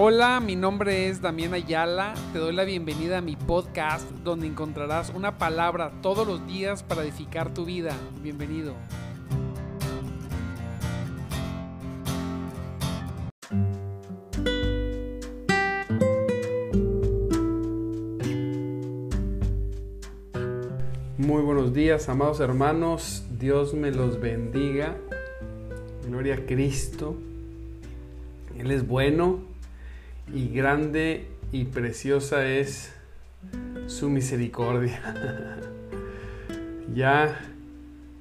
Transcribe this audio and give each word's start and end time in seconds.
Hola, 0.00 0.38
mi 0.38 0.54
nombre 0.54 1.08
es 1.08 1.20
Damián 1.20 1.54
Ayala. 1.54 2.14
Te 2.32 2.38
doy 2.38 2.54
la 2.54 2.62
bienvenida 2.62 3.18
a 3.18 3.20
mi 3.20 3.34
podcast 3.34 4.08
donde 4.22 4.46
encontrarás 4.46 5.10
una 5.10 5.38
palabra 5.38 5.90
todos 6.02 6.24
los 6.24 6.46
días 6.46 6.84
para 6.84 7.02
edificar 7.02 7.52
tu 7.52 7.64
vida. 7.64 7.96
Bienvenido. 8.22 8.74
Muy 21.16 21.42
buenos 21.42 21.74
días, 21.74 22.08
amados 22.08 22.38
hermanos. 22.38 23.24
Dios 23.40 23.74
me 23.74 23.90
los 23.90 24.20
bendiga. 24.20 24.96
Gloria 26.06 26.34
a 26.34 26.46
Cristo. 26.46 27.16
Él 28.56 28.70
es 28.70 28.86
bueno 28.86 29.47
y 30.32 30.48
grande 30.48 31.26
y 31.52 31.64
preciosa 31.64 32.46
es 32.46 32.92
su 33.86 34.10
misericordia. 34.10 35.00
ya 36.94 37.38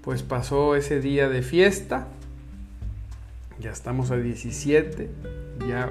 pues 0.02 0.24
pasó 0.24 0.76
ese 0.76 1.02
día 1.02 1.28
de 1.28 1.42
fiesta. 1.42 2.08
Ya 3.60 3.72
estamos 3.72 4.12
a 4.12 4.18
17. 4.18 5.10
Ya 5.68 5.90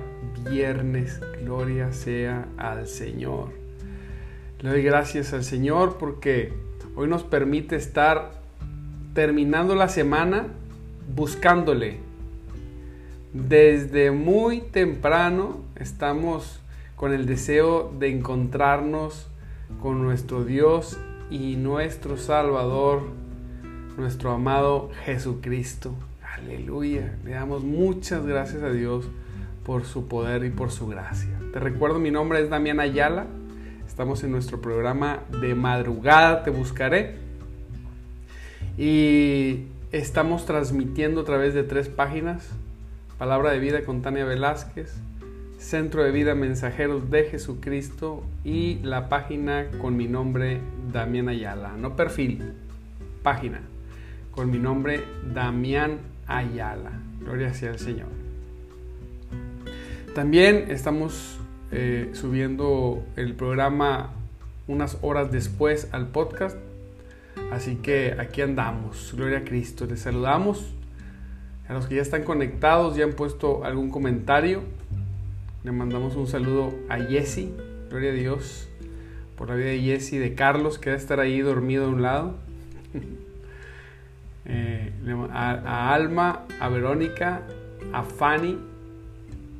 viernes. 0.49 1.21
Gloria 1.43 1.93
sea 1.93 2.47
al 2.57 2.87
Señor. 2.87 3.51
Le 4.61 4.71
doy 4.71 4.83
gracias 4.83 5.35
al 5.35 5.45
Señor 5.45 5.99
porque 5.99 6.53
hoy 6.95 7.09
nos 7.09 7.25
permite 7.25 7.77
estar 7.77 8.33
terminando 9.15 9.75
la 9.75 9.89
semana 9.89 10.47
buscándole. 11.15 11.99
Desde 13.35 14.13
muy 14.13 14.63
temprano 14.63 15.66
estamos 15.79 16.61
con 16.97 17.13
el 17.13 17.27
deseo 17.27 17.93
de 17.99 18.11
encontrarnos 18.11 19.29
con 19.81 20.03
nuestro 20.03 20.45
Dios 20.45 20.99
y 21.31 21.57
nuestro 21.57 22.17
Salvador, 22.17 23.03
nuestro 23.97 24.31
amado 24.33 24.91
Jesucristo. 25.05 25.95
Aleluya. 26.37 27.17
Le 27.25 27.33
damos 27.33 27.65
muchas 27.65 28.27
gracias 28.27 28.63
a 28.63 28.71
Dios 28.71 29.07
por 29.65 29.85
su 29.85 30.07
poder 30.07 30.45
y 30.45 30.51
por 30.51 30.71
su 30.71 30.87
gracia. 30.87 31.31
Te 31.53 31.59
recuerdo, 31.59 31.99
mi 31.99 32.11
nombre 32.11 32.41
es 32.41 32.51
Damián 32.51 32.81
Ayala. 32.81 33.27
Estamos 33.87 34.23
en 34.23 34.31
nuestro 34.31 34.61
programa 34.61 35.21
de 35.41 35.55
madrugada, 35.55 36.45
te 36.45 36.51
buscaré. 36.51 37.17
Y 38.79 39.65
estamos 39.93 40.45
transmitiendo 40.45 41.23
a 41.23 41.25
través 41.25 41.55
de 41.55 41.63
tres 41.63 41.89
páginas. 41.89 42.49
Palabra 43.19 43.51
de 43.51 43.59
vida 43.59 43.85
con 43.85 44.03
Tania 44.03 44.27
Velázquez, 44.27 44.95
Centro 45.59 46.03
de 46.03 46.11
Vida 46.11 46.35
Mensajeros 46.35 47.11
de 47.11 47.25
Jesucristo 47.25 48.23
y 48.45 48.79
la 48.83 49.09
página 49.09 49.69
con 49.81 49.97
mi 49.97 50.07
nombre 50.07 50.61
Damián 50.93 51.29
Ayala. 51.29 51.77
No 51.77 51.97
perfil, 51.97 52.53
página 53.23 53.61
con 54.31 54.51
mi 54.51 54.59
nombre 54.59 55.03
Damián 55.33 55.99
Ayala. 56.27 56.93
Gloria 57.21 57.55
sea 57.55 57.71
al 57.71 57.79
Señor. 57.79 58.09
También 60.15 60.71
estamos 60.71 61.39
eh, 61.73 62.11
subiendo 62.13 63.03
el 63.17 63.35
programa 63.35 64.13
unas 64.69 64.99
horas 65.01 65.33
después 65.33 65.89
al 65.93 66.09
podcast. 66.09 66.57
Así 67.51 67.77
que 67.77 68.17
aquí 68.19 68.43
andamos. 68.43 69.15
Gloria 69.17 69.39
a 69.39 69.45
Cristo. 69.45 69.87
Les 69.87 70.01
saludamos. 70.01 70.73
A 71.69 71.73
los 71.73 71.87
que 71.87 71.97
ya 71.97 72.03
están 72.03 72.23
conectados, 72.23 72.97
ya 72.97 73.05
han 73.05 73.13
puesto 73.13 73.65
algún 73.65 73.91
comentario. 73.91 74.63
Le 75.67 75.73
mandamos 75.73 76.15
un 76.15 76.29
saludo 76.29 76.73
a 76.89 77.01
Jesse, 77.01 77.49
gloria 77.91 78.11
a 78.11 78.15
Dios, 78.15 78.69
por 79.37 79.49
la 79.49 79.57
vida 79.57 79.71
de 79.71 79.81
Jesse, 79.81 80.13
de 80.13 80.37
Carlos, 80.37 80.79
que 80.79 80.91
debe 80.91 81.03
estar 81.03 81.19
ahí 81.19 81.41
dormido 81.41 81.87
a 81.87 81.89
un 81.89 82.03
lado. 82.03 82.37
eh, 84.45 84.93
a, 85.33 85.51
a, 85.51 85.93
Alma, 85.93 86.45
a 86.61 86.69
Verónica, 86.69 87.43
a 87.93 88.05
Fanny, 88.05 88.61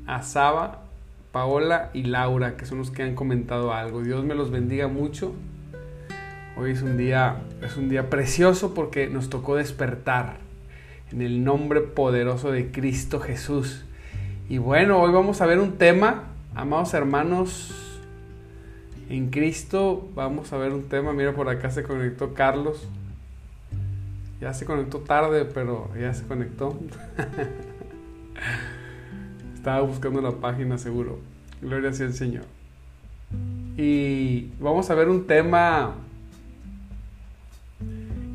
a 0.07 0.23
Saba, 0.23 0.85
Paola 1.33 1.91
y 1.93 2.05
Laura, 2.05 2.57
que 2.57 2.67
son 2.67 2.79
los 2.79 2.93
que 2.93 3.03
han 3.03 3.17
comentado 3.17 3.73
algo. 3.73 4.01
Dios 4.01 4.25
me 4.25 4.37
los 4.37 4.53
bendiga 4.53 4.87
mucho. 4.87 5.35
Hoy 6.57 6.71
es 6.71 6.83
un 6.83 6.97
día, 6.97 7.39
es 7.63 7.77
un 7.77 7.89
día 7.89 8.09
precioso 8.11 8.75
porque 8.75 9.09
nos 9.09 9.29
tocó 9.29 9.57
despertar 9.57 10.37
en 11.11 11.21
el 11.21 11.43
nombre 11.43 11.81
poderoso 11.81 12.53
de 12.53 12.71
Cristo 12.71 13.19
Jesús. 13.19 13.83
Y 14.49 14.59
bueno, 14.59 15.01
hoy 15.01 15.13
vamos 15.13 15.41
a 15.41 15.47
ver 15.47 15.59
un 15.59 15.73
tema, 15.73 16.25
amados 16.55 16.95
hermanos, 16.95 17.75
en 19.09 19.31
Cristo 19.31 20.09
vamos 20.15 20.53
a 20.53 20.57
ver 20.57 20.73
un 20.73 20.85
tema. 20.85 21.13
Mira, 21.13 21.35
por 21.35 21.49
acá 21.49 21.71
se 21.71 21.83
conectó 21.83 22.33
Carlos. 22.33 22.87
Ya 24.41 24.55
se 24.55 24.65
conectó 24.65 24.99
tarde, 24.99 25.47
pero 25.47 25.91
ya 26.01 26.15
se 26.15 26.25
conectó. 26.25 26.79
Estaba 29.57 29.81
buscando 29.81 30.21
la 30.21 30.33
página 30.33 30.79
seguro. 30.79 31.19
Gloria 31.61 31.93
sea 31.93 32.07
el 32.07 32.15
Señor. 32.15 32.45
Y 33.77 34.53
vamos 34.61 34.91
a 34.91 34.95
ver 34.95 35.09
un 35.09 35.27
tema 35.27 35.97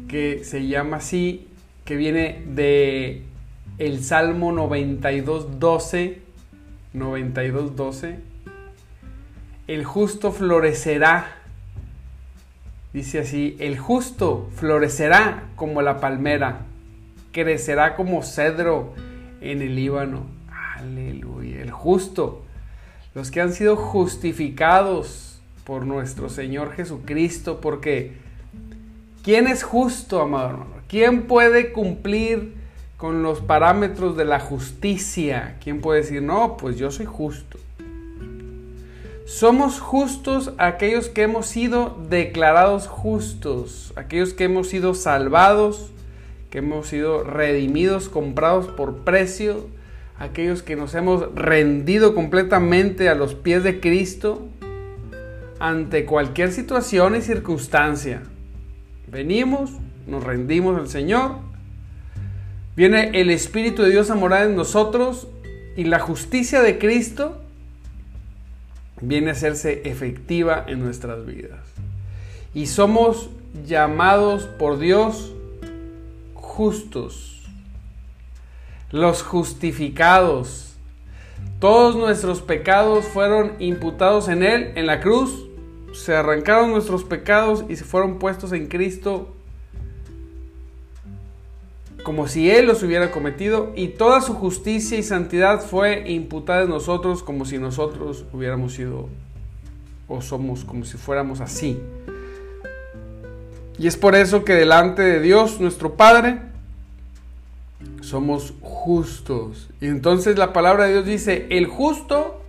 que 0.10 0.44
se 0.44 0.68
llama 0.68 0.98
así, 0.98 1.48
que 1.86 1.96
viene 1.96 2.44
de 2.48 3.24
el 3.82 4.04
Salmo 4.04 4.52
92, 4.52 5.60
12, 5.60 6.22
92, 6.94 7.76
12. 7.76 8.20
El 9.66 9.86
justo 9.86 10.32
florecerá. 10.32 11.38
Dice 12.94 13.22
así, 13.22 13.58
el 13.60 13.80
justo 13.80 14.52
florecerá 14.54 15.46
como 15.56 15.82
la 15.82 16.00
palmera, 16.00 16.60
crecerá 17.32 17.96
como 17.96 18.22
cedro 18.22 18.94
en 19.42 19.64
el 19.64 19.76
Líbano. 19.76 20.28
Aleluya, 20.78 21.64
el 21.64 21.72
justo. 21.72 22.44
Los 23.16 23.32
que 23.32 23.42
han 23.42 23.52
sido 23.52 23.76
justificados 23.76 25.42
por 25.64 25.88
nuestro 25.88 26.30
Señor 26.30 26.74
Jesucristo, 26.74 27.60
porque 27.60 28.14
¿quién 29.24 29.48
es 29.48 29.64
justo, 29.64 30.22
amado 30.22 30.50
hermano? 30.52 30.76
¿Quién 30.88 31.24
puede 31.24 31.72
cumplir 31.72 32.61
con 33.02 33.24
los 33.24 33.42
parámetros 33.42 34.16
de 34.16 34.26
la 34.26 34.40
justicia? 34.40 35.56
¿Quién 35.64 35.82
puede 35.82 36.02
decir, 36.02 36.22
no, 36.22 36.56
pues 36.56 36.78
yo 36.78 36.92
soy 36.92 37.08
justo? 37.08 37.58
Somos 39.26 39.80
justos 39.80 40.54
aquellos 40.60 41.10
que 41.10 41.24
hemos 41.24 41.48
sido 41.48 41.98
declarados 42.12 42.88
justos, 42.88 43.92
aquellos 43.96 44.36
que 44.36 44.44
hemos 44.44 44.68
sido 44.68 44.94
salvados, 44.94 45.90
que 46.52 46.60
hemos 46.60 46.90
sido 46.90 47.24
redimidos, 47.24 48.08
comprados 48.08 48.68
por 48.68 48.98
precio, 48.98 49.66
aquellos 50.20 50.62
que 50.62 50.76
nos 50.76 50.94
hemos 50.94 51.34
rendido 51.34 52.14
completamente 52.14 53.10
a 53.10 53.16
los 53.16 53.34
pies 53.34 53.64
de 53.64 53.80
Cristo 53.80 54.48
ante 55.58 56.06
cualquier 56.06 56.52
situación 56.52 57.16
y 57.16 57.22
circunstancia. 57.22 58.22
Venimos, 59.08 59.72
nos 60.06 60.24
rendimos 60.24 60.78
al 60.80 60.88
Señor, 60.88 61.51
viene 62.76 63.12
el 63.14 63.30
Espíritu 63.30 63.84
de 63.84 63.92
Dios 63.92 64.10
a 64.10 64.16
morar 64.16 64.46
en 64.48 64.56
nosotros 64.56 65.28
y 65.76 65.86
la 65.86 66.00
justicia 66.00 66.62
de 66.62 66.78
Cristo 66.78 67.42
viene 69.02 69.30
a 69.30 69.34
hacerse 69.34 69.82
efectiva 69.86 70.64
en 70.68 70.80
nuestras 70.80 71.26
vidas. 71.26 71.60
Y 72.54 72.68
somos 72.68 73.30
llamados 73.66 74.46
por 74.46 74.78
Dios 74.78 75.34
justos, 76.34 77.42
los 78.92 79.24
justificados. 79.24 80.76
Todos 81.60 81.96
nuestros 81.96 82.42
pecados 82.42 83.06
fueron 83.06 83.54
imputados 83.60 84.28
en 84.28 84.44
Él, 84.44 84.72
en 84.76 84.86
la 84.86 85.00
cruz. 85.00 85.48
Se 85.94 86.16
arrancaron 86.16 86.72
nuestros 86.72 87.04
pecados 87.04 87.66
y 87.70 87.76
se 87.76 87.84
fueron 87.84 88.20
puestos 88.20 88.52
en 88.52 88.68
Cristo 88.68 89.34
como 92.04 92.28
si 92.28 92.50
Él 92.50 92.66
los 92.66 92.84
hubiera 92.84 93.12
cometido, 93.12 93.72
y 93.76 93.90
toda 93.90 94.22
su 94.22 94.34
justicia 94.34 94.98
y 94.98 95.04
santidad 95.04 95.62
fue 95.62 96.10
imputada 96.10 96.64
en 96.64 96.70
nosotros 96.70 97.24
como 97.24 97.46
si 97.46 97.58
nosotros 97.58 98.26
hubiéramos 98.34 98.74
sido 98.74 99.10
o 100.08 100.22
somos 100.22 100.66
como 100.66 100.84
si 100.84 100.98
fuéramos 100.98 101.40
así. 101.42 101.80
Y 103.78 103.88
es 103.88 103.98
por 103.98 104.16
eso 104.16 104.44
que 104.44 104.54
delante 104.54 105.02
de 105.02 105.22
Dios, 105.22 105.60
nuestro 105.62 105.96
Padre, 105.96 106.40
somos 108.02 108.54
justos. 108.62 109.70
Y 109.80 109.88
entonces 109.88 110.38
la 110.38 110.54
palabra 110.54 110.86
de 110.86 110.94
Dios 110.94 111.06
dice, 111.06 111.48
el 111.50 111.68
justo 111.68 112.42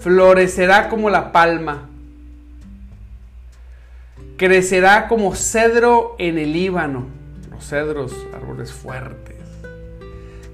florecerá 0.00 0.88
como 0.88 1.10
la 1.10 1.32
palma, 1.32 1.88
crecerá 4.36 5.08
como 5.08 5.34
cedro 5.34 6.16
en 6.18 6.38
el 6.38 6.52
Líbano 6.52 7.17
cedros, 7.64 8.14
árboles 8.34 8.72
fuertes. 8.72 9.36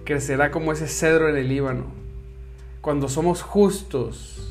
Crecerá 0.05 0.51
como 0.51 0.73
ese 0.73 0.89
cedro 0.89 1.29
en 1.29 1.37
el 1.37 1.49
Líbano. 1.49 1.87
cuando 2.81 3.09
somos 3.09 3.41
justos. 3.41 4.47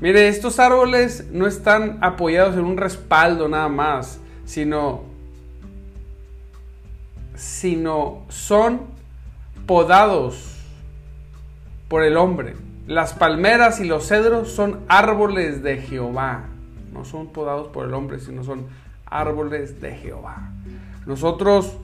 Mire, 0.00 0.28
estos 0.28 0.58
árboles 0.58 1.28
no 1.30 1.46
están 1.46 1.98
apoyados 2.00 2.56
en 2.56 2.64
un 2.64 2.78
respaldo 2.78 3.46
nada 3.46 3.68
más, 3.68 4.18
sino, 4.46 5.02
sino 7.34 8.22
son 8.30 8.80
podados 9.66 10.56
por 11.88 12.02
el 12.02 12.16
hombre. 12.16 12.56
Las 12.86 13.12
palmeras 13.12 13.78
y 13.80 13.84
los 13.84 14.08
cedros 14.08 14.50
son 14.50 14.80
árboles 14.88 15.62
de 15.62 15.76
Jehová. 15.76 16.46
No 16.92 17.04
son 17.04 17.28
podados 17.28 17.68
por 17.68 17.86
el 17.86 17.92
hombre, 17.92 18.18
sino 18.20 18.42
son 18.42 18.66
árboles 19.04 19.80
de 19.82 19.96
Jehová. 19.96 20.52
Nosotros, 21.06 21.76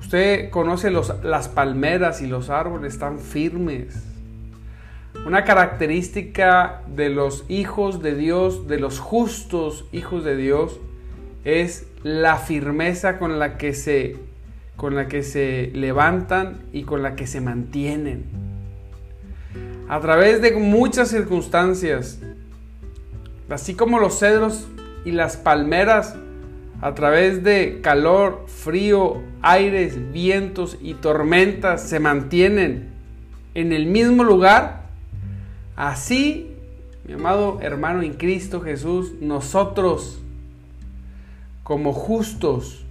usted 0.00 0.50
conoce 0.50 0.90
las 0.90 1.48
palmeras 1.48 2.20
y 2.22 2.26
los 2.26 2.50
árboles, 2.50 2.94
están 2.94 3.18
firmes. 3.18 4.04
Una 5.26 5.44
característica 5.44 6.82
de 6.86 7.08
los 7.10 7.44
hijos 7.48 8.02
de 8.02 8.14
Dios, 8.14 8.66
de 8.68 8.78
los 8.78 8.98
justos 8.98 9.84
hijos 9.92 10.24
de 10.24 10.36
Dios, 10.36 10.80
es 11.44 11.86
la 12.02 12.36
firmeza 12.36 13.18
con 13.18 13.38
la 13.38 13.58
que 13.58 13.74
se, 13.74 14.16
con 14.76 14.94
la 14.94 15.08
que 15.08 15.22
se 15.22 15.70
levantan 15.74 16.58
y 16.72 16.82
con 16.82 17.02
la 17.02 17.16
que 17.16 17.26
se 17.26 17.40
mantienen. 17.40 18.26
A 19.88 20.00
través 20.00 20.42
de 20.42 20.52
muchas 20.52 21.08
circunstancias, 21.08 22.20
así 23.48 23.74
como 23.74 23.98
los 23.98 24.18
cedros 24.18 24.68
y 25.04 25.12
las 25.12 25.36
palmeras, 25.36 26.16
a 26.80 26.94
través 26.94 27.42
de 27.42 27.80
calor, 27.82 28.44
frío, 28.46 29.22
aires, 29.42 30.12
vientos 30.12 30.78
y 30.80 30.94
tormentas 30.94 31.88
se 31.88 32.00
mantienen 32.00 32.90
en 33.54 33.72
el 33.72 33.86
mismo 33.86 34.22
lugar, 34.24 34.88
Así, 35.78 36.56
mi 37.04 37.14
amado 37.14 37.60
hermano 37.62 38.02
en 38.02 38.14
Cristo 38.14 38.60
Jesús, 38.60 39.12
nosotros 39.20 40.18
como 41.62 41.92
justos 41.92 42.84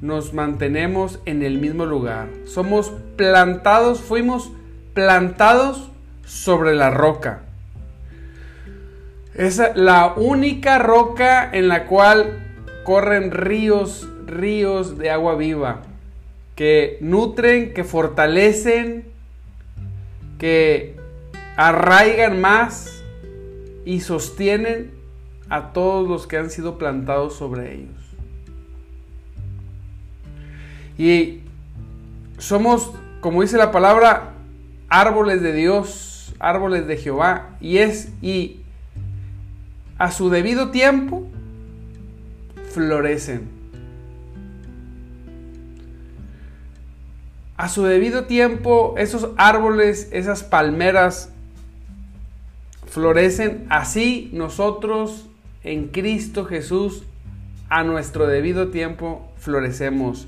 nos 0.00 0.32
mantenemos 0.32 1.20
en 1.26 1.42
el 1.42 1.58
mismo 1.58 1.84
lugar. 1.84 2.28
Somos 2.46 2.94
plantados, 3.16 4.00
fuimos 4.00 4.50
plantados 4.94 5.90
sobre 6.24 6.74
la 6.74 6.88
roca. 6.88 7.42
Es 9.34 9.60
la 9.74 10.14
única 10.16 10.78
roca 10.78 11.50
en 11.52 11.68
la 11.68 11.84
cual 11.84 12.49
corren 12.84 13.30
ríos, 13.30 14.08
ríos 14.26 14.98
de 14.98 15.10
agua 15.10 15.36
viva, 15.36 15.82
que 16.54 16.98
nutren, 17.00 17.72
que 17.72 17.84
fortalecen, 17.84 19.06
que 20.38 20.96
arraigan 21.56 22.40
más 22.40 23.02
y 23.84 24.00
sostienen 24.00 24.92
a 25.48 25.72
todos 25.72 26.08
los 26.08 26.26
que 26.26 26.36
han 26.36 26.50
sido 26.50 26.78
plantados 26.78 27.34
sobre 27.34 27.74
ellos. 27.74 28.00
Y 30.96 31.40
somos, 32.38 32.92
como 33.20 33.42
dice 33.42 33.56
la 33.56 33.72
palabra, 33.72 34.34
árboles 34.88 35.42
de 35.42 35.52
Dios, 35.52 36.34
árboles 36.38 36.86
de 36.86 36.96
Jehová, 36.96 37.56
y 37.60 37.78
es 37.78 38.12
y 38.22 38.60
a 39.98 40.10
su 40.10 40.30
debido 40.30 40.70
tiempo 40.70 41.29
florecen. 42.70 43.48
A 47.56 47.68
su 47.68 47.84
debido 47.84 48.24
tiempo, 48.24 48.94
esos 48.96 49.28
árboles, 49.36 50.08
esas 50.12 50.42
palmeras 50.42 51.30
florecen. 52.86 53.66
Así 53.68 54.30
nosotros 54.32 55.26
en 55.62 55.88
Cristo 55.88 56.46
Jesús 56.46 57.04
a 57.68 57.84
nuestro 57.84 58.26
debido 58.26 58.68
tiempo 58.68 59.30
florecemos 59.36 60.26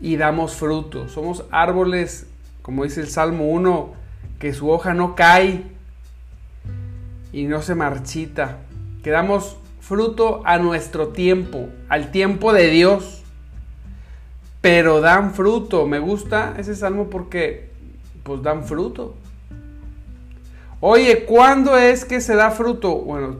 y 0.00 0.16
damos 0.16 0.56
fruto. 0.56 1.08
Somos 1.08 1.44
árboles, 1.50 2.26
como 2.62 2.84
dice 2.84 3.00
el 3.00 3.08
Salmo 3.08 3.48
1, 3.48 3.92
que 4.38 4.54
su 4.54 4.70
hoja 4.70 4.94
no 4.94 5.14
cae 5.16 5.64
y 7.32 7.44
no 7.44 7.62
se 7.62 7.74
marchita. 7.74 8.58
Que 9.02 9.10
damos 9.10 9.58
fruto 9.88 10.42
a 10.44 10.58
nuestro 10.58 11.08
tiempo, 11.08 11.70
al 11.88 12.10
tiempo 12.10 12.52
de 12.52 12.68
Dios. 12.68 13.22
Pero 14.60 15.00
dan 15.00 15.32
fruto. 15.32 15.86
Me 15.86 15.98
gusta 15.98 16.54
ese 16.58 16.76
salmo 16.76 17.08
porque 17.08 17.70
pues 18.22 18.42
dan 18.42 18.64
fruto. 18.64 19.14
Oye, 20.80 21.24
¿cuándo 21.24 21.78
es 21.78 22.04
que 22.04 22.20
se 22.20 22.34
da 22.34 22.50
fruto? 22.50 22.96
Bueno, 22.96 23.36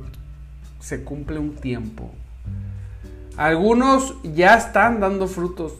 se 0.81 1.05
cumple 1.05 1.39
un 1.39 1.55
tiempo. 1.55 2.11
Algunos 3.37 4.15
ya 4.23 4.57
están 4.57 5.01
dando 5.01 5.29
frutos. 5.29 5.75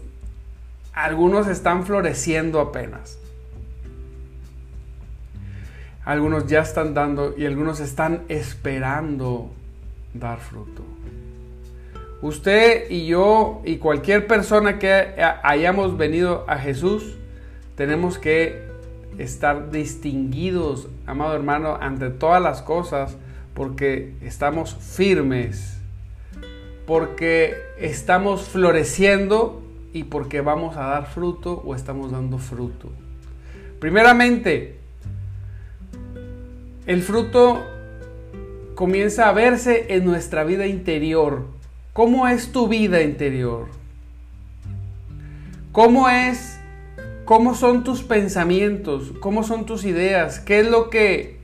Algunos 0.93 1.47
están 1.47 1.87
floreciendo 1.87 2.61
apenas. 2.61 3.19
Algunos 6.05 6.47
ya 6.47 6.61
están 6.61 6.93
dando 6.93 7.35
y 7.39 7.47
algunos 7.47 7.81
están 7.81 8.23
esperando 8.29 9.51
dar 10.19 10.41
fruto. 10.41 10.83
Usted 12.21 12.91
y 12.91 13.07
yo 13.07 13.63
y 13.65 13.77
cualquier 13.77 14.27
persona 14.27 14.79
que 14.79 15.15
hayamos 15.43 15.97
venido 15.97 16.45
a 16.49 16.59
Jesús, 16.59 17.17
tenemos 17.77 18.19
que 18.19 18.67
estar 19.19 19.71
distinguidos, 19.71 20.89
amado 21.07 21.35
hermano, 21.35 21.79
ante 21.81 22.11
todas 22.11 22.43
las 22.43 22.61
cosas, 22.61 23.17
porque 23.55 24.15
estamos 24.21 24.75
firmes, 24.75 25.79
porque 26.87 27.55
estamos 27.79 28.49
floreciendo 28.49 29.63
y 29.93 30.05
porque 30.05 30.41
vamos 30.41 30.77
a 30.77 30.87
dar 30.87 31.07
fruto 31.07 31.63
o 31.65 31.75
estamos 31.75 32.11
dando 32.11 32.39
fruto. 32.39 32.89
Primeramente, 33.81 34.79
el 36.87 37.03
fruto 37.03 37.63
comienza 38.79 39.29
a 39.29 39.33
verse 39.33 39.87
en 39.89 40.05
nuestra 40.05 40.45
vida 40.45 40.69
interior. 40.69 41.47
¿Cómo 41.93 42.29
es 42.29 42.53
tu 42.53 42.69
vida 42.69 43.03
interior? 43.03 43.67
¿Cómo 45.73 46.09
es 46.09 46.61
¿Cómo 47.25 47.57
son 47.57 47.83
tus 47.83 48.05
pensamientos? 48.05 49.15
¿Cómo 49.19 49.43
son 49.43 49.67
tus 49.67 49.85
ideas? 49.85 50.39
¿Qué 50.39 50.61
es 50.61 50.69
lo 50.69 50.91
que 50.91 51.39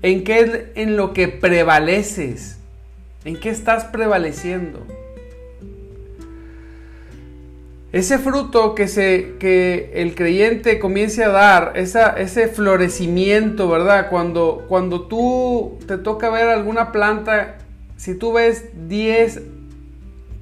en 0.00 0.22
qué 0.22 0.70
en 0.76 0.96
lo 0.96 1.12
que 1.12 1.26
prevaleces? 1.26 2.60
¿En 3.24 3.40
qué 3.40 3.50
estás 3.50 3.86
prevaleciendo? 3.86 4.86
Ese 7.96 8.18
fruto 8.18 8.74
que, 8.74 8.88
se, 8.88 9.36
que 9.38 9.90
el 9.94 10.14
creyente 10.14 10.78
comience 10.78 11.24
a 11.24 11.30
dar, 11.30 11.72
ese 11.76 12.48
florecimiento, 12.48 13.70
¿verdad? 13.70 14.10
Cuando, 14.10 14.66
cuando 14.68 15.06
tú 15.06 15.78
te 15.86 15.96
toca 15.96 16.28
ver 16.28 16.50
alguna 16.50 16.92
planta, 16.92 17.56
si 17.96 18.14
tú 18.14 18.34
ves 18.34 18.66
10 18.86 19.40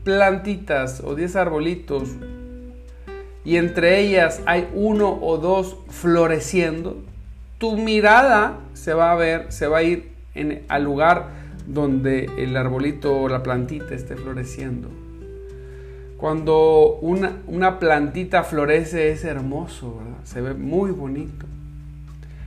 plantitas 0.02 1.00
o 1.04 1.14
10 1.14 1.36
arbolitos, 1.36 2.08
y 3.44 3.56
entre 3.56 4.00
ellas 4.00 4.40
hay 4.46 4.68
uno 4.74 5.16
o 5.22 5.38
dos 5.38 5.76
floreciendo, 5.90 7.04
tu 7.58 7.76
mirada 7.76 8.58
se 8.72 8.94
va 8.94 9.12
a 9.12 9.14
ver, 9.14 9.52
se 9.52 9.68
va 9.68 9.78
a 9.78 9.82
ir 9.84 10.10
en, 10.34 10.64
al 10.66 10.82
lugar 10.82 11.28
donde 11.68 12.28
el 12.36 12.56
arbolito 12.56 13.16
o 13.16 13.28
la 13.28 13.44
plantita 13.44 13.94
esté 13.94 14.16
floreciendo. 14.16 15.03
Cuando 16.24 17.00
una, 17.02 17.42
una 17.46 17.78
plantita 17.78 18.44
florece 18.44 19.10
es 19.10 19.26
hermoso, 19.26 20.00
se 20.22 20.40
ve 20.40 20.54
muy 20.54 20.90
bonito. 20.90 21.44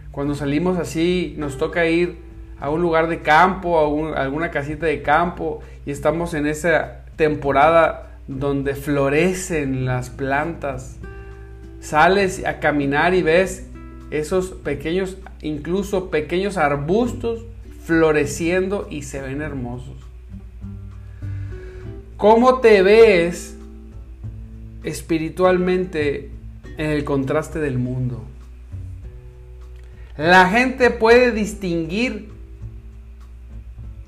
Cuando 0.09 0.33
salimos 0.33 0.79
así, 0.79 1.35
nos 1.37 1.59
toca 1.59 1.85
ir 1.85 2.17
a 2.59 2.71
un 2.71 2.81
lugar 2.81 3.07
de 3.07 3.21
campo, 3.21 3.77
a, 3.77 4.17
a 4.17 4.23
alguna 4.23 4.49
casita 4.49 4.87
de 4.87 5.03
campo 5.03 5.59
y 5.85 5.91
estamos 5.91 6.33
en 6.33 6.47
esa 6.47 7.05
temporada 7.17 8.17
donde 8.27 8.73
florecen 8.73 9.85
las 9.85 10.09
plantas. 10.09 10.97
Sales 11.79 12.47
a 12.47 12.59
caminar 12.59 13.13
y 13.13 13.21
ves 13.21 13.69
esos 14.09 14.53
pequeños, 14.53 15.17
incluso 15.43 16.09
pequeños 16.09 16.57
arbustos 16.57 17.45
floreciendo 17.83 18.87
y 18.89 19.03
se 19.03 19.21
ven 19.21 19.43
hermosos. 19.43 19.97
¿Cómo 22.17 22.57
te 22.57 22.81
ves 22.81 23.53
espiritualmente 24.87 26.29
en 26.77 26.89
el 26.89 27.03
contraste 27.03 27.59
del 27.59 27.77
mundo? 27.77 28.23
La 30.17 30.49
gente 30.49 30.89
puede 30.89 31.31
distinguir 31.31 32.29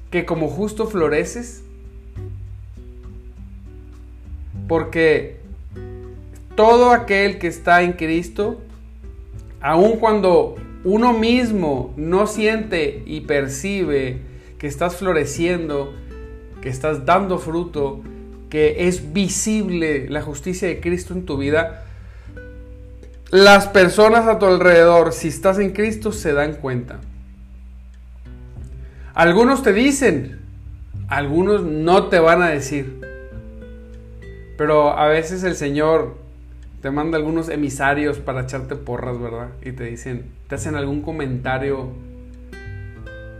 que 0.09 0.25
como 0.25 0.47
justo 0.47 0.87
floreces 0.87 1.63
porque 4.67 5.39
todo 6.55 6.91
aquel 6.91 7.39
que 7.39 7.47
está 7.47 7.81
en 7.81 7.93
Cristo, 7.93 8.61
aun 9.61 9.97
cuando 9.97 10.55
uno 10.83 11.13
mismo 11.13 11.93
no 11.97 12.27
siente 12.27 13.03
y 13.05 13.21
percibe 13.21 14.21
que 14.57 14.67
estás 14.67 14.95
floreciendo, 14.95 15.93
que 16.61 16.69
estás 16.69 17.05
dando 17.05 17.39
fruto, 17.39 18.01
que 18.49 18.87
es 18.87 19.13
visible 19.13 20.09
la 20.09 20.21
justicia 20.21 20.67
de 20.67 20.79
Cristo 20.79 21.13
en 21.13 21.25
tu 21.25 21.37
vida, 21.37 21.85
las 23.31 23.67
personas 23.67 24.27
a 24.27 24.39
tu 24.39 24.47
alrededor, 24.47 25.13
si 25.13 25.27
estás 25.27 25.59
en 25.59 25.71
Cristo, 25.71 26.11
se 26.11 26.33
dan 26.33 26.55
cuenta. 26.55 26.99
Algunos 29.13 29.61
te 29.61 29.73
dicen, 29.73 30.39
algunos 31.07 31.63
no 31.63 32.07
te 32.07 32.19
van 32.19 32.41
a 32.41 32.49
decir. 32.49 33.01
Pero 34.57 34.97
a 34.97 35.07
veces 35.07 35.43
el 35.43 35.55
Señor 35.55 36.17
te 36.81 36.91
manda 36.91 37.17
algunos 37.17 37.49
emisarios 37.49 38.17
para 38.19 38.41
echarte 38.41 38.75
porras, 38.75 39.19
¿verdad? 39.19 39.49
Y 39.61 39.73
te 39.73 39.85
dicen, 39.85 40.31
te 40.47 40.55
hacen 40.55 40.75
algún 40.75 41.01
comentario 41.01 41.89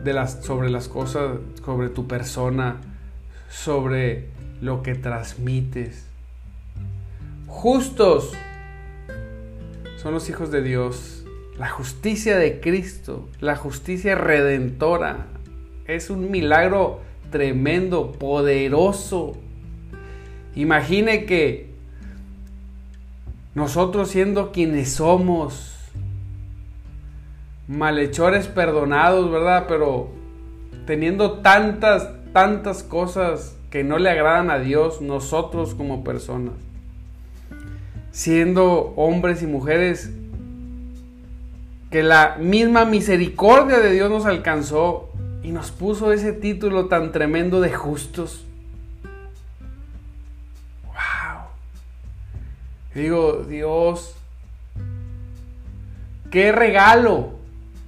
de 0.04 0.14
las, 0.14 0.44
sobre 0.44 0.70
las 0.70 0.88
cosas, 0.88 1.38
sobre 1.64 1.90
tu 1.90 2.08
persona, 2.08 2.78
sobre 3.50 4.30
lo 4.62 4.84
que 4.84 4.96
transmites. 4.96 6.06
Justos 7.48 8.34
son 9.98 10.14
los 10.14 10.30
hijos 10.30 10.52
de 10.52 10.62
Dios. 10.62 11.26
La 11.58 11.70
justicia 11.70 12.38
de 12.38 12.62
Cristo, 12.62 13.28
la 13.42 13.56
justicia 13.56 14.16
redentora, 14.16 15.28
es 15.88 16.10
un 16.10 16.32
milagro 16.32 17.02
tremendo, 17.32 18.14
poderoso. 18.14 19.36
Imagine 20.56 21.26
que 21.26 21.70
nosotros 23.56 24.10
siendo 24.10 24.52
quienes 24.52 24.94
somos, 24.94 25.76
malhechores 27.68 28.48
perdonados, 28.48 29.30
¿verdad? 29.30 29.66
Pero 29.68 30.12
teniendo 30.86 31.40
tantas, 31.40 32.10
tantas 32.32 32.84
cosas 32.84 33.59
que 33.70 33.84
no 33.84 33.98
le 34.00 34.10
agradan 34.10 34.50
a 34.50 34.60
Dios, 34.60 35.02
nosotros 35.02 35.76
como 35.76 36.04
personas 36.04 36.54
siendo 38.12 38.94
hombres 38.96 39.42
y 39.44 39.48
mujeres 39.48 40.12
que 41.92 42.04
la 42.04 42.38
misma 42.40 42.86
misericordia 42.86 43.80
de 43.80 43.92
Dios 43.92 44.10
nos 44.10 44.26
alcanzó 44.26 45.10
y 45.42 45.52
nos 45.52 45.72
puso 45.72 46.12
ese 46.12 46.34
título 46.34 46.88
tan 46.88 47.12
tremendo 47.12 47.62
de 47.62 47.72
justos. 47.72 48.44
¡Wow! 50.86 51.48
Digo, 52.94 53.46
Dios, 53.48 54.16
qué 56.30 56.52
regalo 56.52 57.32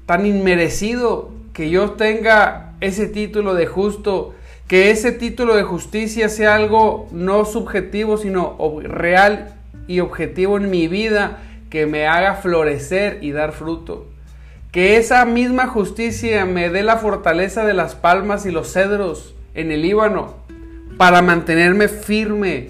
tan 0.06 0.26
inmerecido 0.26 1.32
que 1.54 1.70
yo 1.70 1.92
tenga 1.92 2.74
ese 2.80 3.08
título 3.08 3.54
de 3.54 3.68
justo, 3.68 4.34
que 4.72 4.90
ese 4.90 5.12
título 5.12 5.56
de 5.56 5.64
justicia 5.64 6.30
sea 6.30 6.56
algo 6.56 7.10
no 7.12 7.44
subjetivo, 7.44 8.16
sino 8.16 8.58
real 8.84 9.54
y 9.86 10.00
objetivo 10.00 10.56
en 10.56 10.70
mi 10.70 10.88
vida 10.88 11.40
que 11.70 11.88
me 11.88 12.08
haga 12.08 12.36
florecer 12.36 13.18
y 13.22 13.34
dar 13.34 13.52
fruto. 13.52 14.08
Que 14.72 14.96
esa 14.96 15.26
misma 15.26 15.68
justicia 15.68 16.46
me 16.46 16.70
dé 16.70 16.84
la 16.84 16.96
fortaleza 16.96 17.66
de 17.66 17.74
las 17.74 17.96
palmas 17.96 18.46
y 18.46 18.52
los 18.52 18.72
cedros 18.72 19.36
en 19.56 19.72
el 19.72 19.82
Líbano 19.82 20.36
para 20.96 21.22
mantenerme 21.22 21.90
firme 21.90 22.70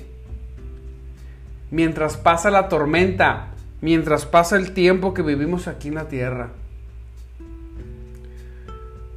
mientras 1.70 2.18
pasa 2.18 2.50
la 2.50 2.68
tormenta, 2.68 3.50
mientras 3.80 4.26
pasa 4.26 4.56
el 4.56 4.74
tiempo 4.74 5.14
que 5.14 5.22
vivimos 5.22 5.68
aquí 5.68 5.90
en 5.90 5.94
la 5.94 6.08
tierra. 6.08 6.50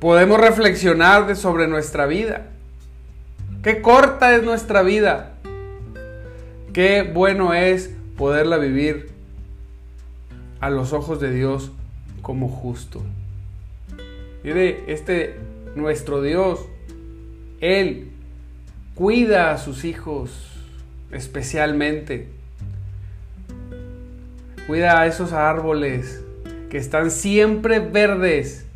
Podemos 0.00 0.38
reflexionar 0.38 1.34
sobre 1.34 1.66
nuestra 1.66 2.04
vida. 2.04 2.50
Qué 3.64 3.80
corta 3.80 4.37
es 4.37 4.42
nuestra 4.42 4.83
vida. 4.83 5.37
Qué 6.75 7.02
bueno 7.02 7.54
es 7.54 7.90
poderla 8.18 8.59
vivir 8.59 9.09
a 10.61 10.68
los 10.68 10.92
ojos 10.92 11.18
de 11.18 11.33
Dios 11.33 11.73
como 12.21 12.50
justo. 12.50 13.02
Mire, 14.42 14.92
este 14.92 15.37
nuestro 15.76 16.21
Dios, 16.21 16.61
Él 17.62 18.11
cuida 18.94 19.52
a 19.52 19.56
sus 19.56 19.87
hijos 19.87 20.30
especialmente. 21.11 22.28
Cuida 24.66 25.00
a 25.00 25.06
esos 25.06 25.33
árboles 25.33 26.23
que 26.68 26.76
están 26.76 27.11
siempre 27.11 27.78
verdes 27.78 28.66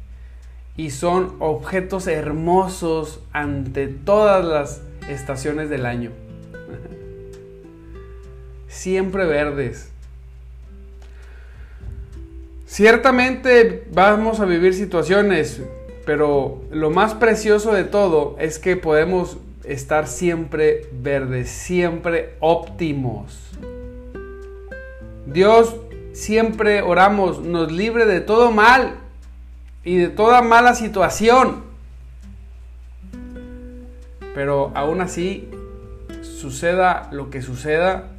y 0.78 0.92
son 0.92 1.34
objetos 1.40 2.06
hermosos 2.06 3.20
ante 3.32 3.88
todas 3.88 4.44
las 4.44 4.80
estaciones 5.10 5.68
del 5.68 5.84
año 5.84 6.12
siempre 8.68 9.26
verdes. 9.26 9.90
Ciertamente 12.64 13.88
vamos 13.92 14.38
a 14.38 14.44
vivir 14.44 14.72
situaciones, 14.72 15.62
pero 16.06 16.62
lo 16.70 16.90
más 16.90 17.14
precioso 17.14 17.74
de 17.74 17.82
todo 17.82 18.36
es 18.38 18.60
que 18.60 18.76
podemos 18.76 19.38
estar 19.64 20.06
siempre 20.06 20.86
verdes, 20.92 21.50
siempre 21.50 22.36
óptimos. 22.38 23.36
Dios 25.26 25.74
siempre 26.12 26.82
oramos, 26.82 27.40
nos 27.40 27.72
libre 27.72 28.06
de 28.06 28.20
todo 28.20 28.52
mal 28.52 29.07
y 29.88 29.96
de 29.96 30.08
toda 30.08 30.42
mala 30.42 30.74
situación. 30.74 31.62
Pero 34.34 34.70
aún 34.74 35.00
así, 35.00 35.48
suceda 36.20 37.08
lo 37.10 37.30
que 37.30 37.40
suceda, 37.40 38.10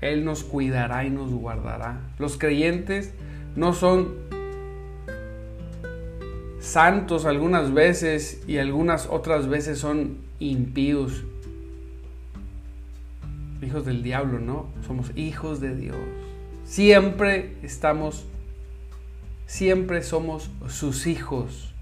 él 0.00 0.24
nos 0.24 0.44
cuidará 0.44 1.04
y 1.04 1.10
nos 1.10 1.32
guardará. 1.32 1.98
Los 2.20 2.38
creyentes 2.38 3.12
no 3.56 3.72
son 3.72 4.14
santos 6.60 7.26
algunas 7.26 7.74
veces 7.74 8.40
y 8.46 8.58
algunas 8.58 9.06
otras 9.06 9.48
veces 9.48 9.80
son 9.80 10.18
impíos. 10.38 11.24
Hijos 13.62 13.84
del 13.84 14.04
diablo, 14.04 14.38
¿no? 14.38 14.68
Somos 14.86 15.10
hijos 15.16 15.60
de 15.60 15.74
Dios. 15.74 15.96
Siempre 16.62 17.56
estamos, 17.64 18.26
siempre 19.48 20.02
somos 20.02 20.50
sus 20.68 21.08
hijos. 21.08 21.74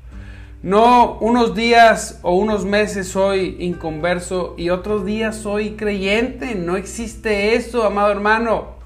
No 0.63 1.19
unos 1.19 1.55
días 1.55 2.21
o 2.23 2.35
unos 2.35 2.65
meses 2.65 3.09
soy 3.09 3.57
inconverso 3.59 4.55
y 4.57 4.71
otros 4.71 5.05
días 5.05 5.37
soy 5.37 5.73
creyente. 5.73 6.55
No 6.55 6.77
existe 6.77 7.55
eso, 7.55 7.85
amado 7.85 8.11
hermano. 8.11 8.77